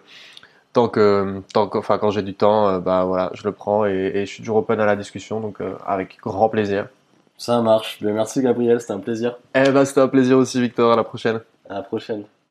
[0.74, 4.12] tant que, tant que, enfin, quand j'ai du temps, bah voilà, je le prends et,
[4.14, 6.88] et, je suis toujours open à la discussion, donc avec grand plaisir.
[7.38, 8.00] Ça marche.
[8.02, 9.38] Bien, merci Gabriel, c'était un plaisir.
[9.56, 10.92] Eh ben, c'était un plaisir aussi, Victor.
[10.92, 11.40] À la prochaine.
[11.70, 12.24] À la prochaine.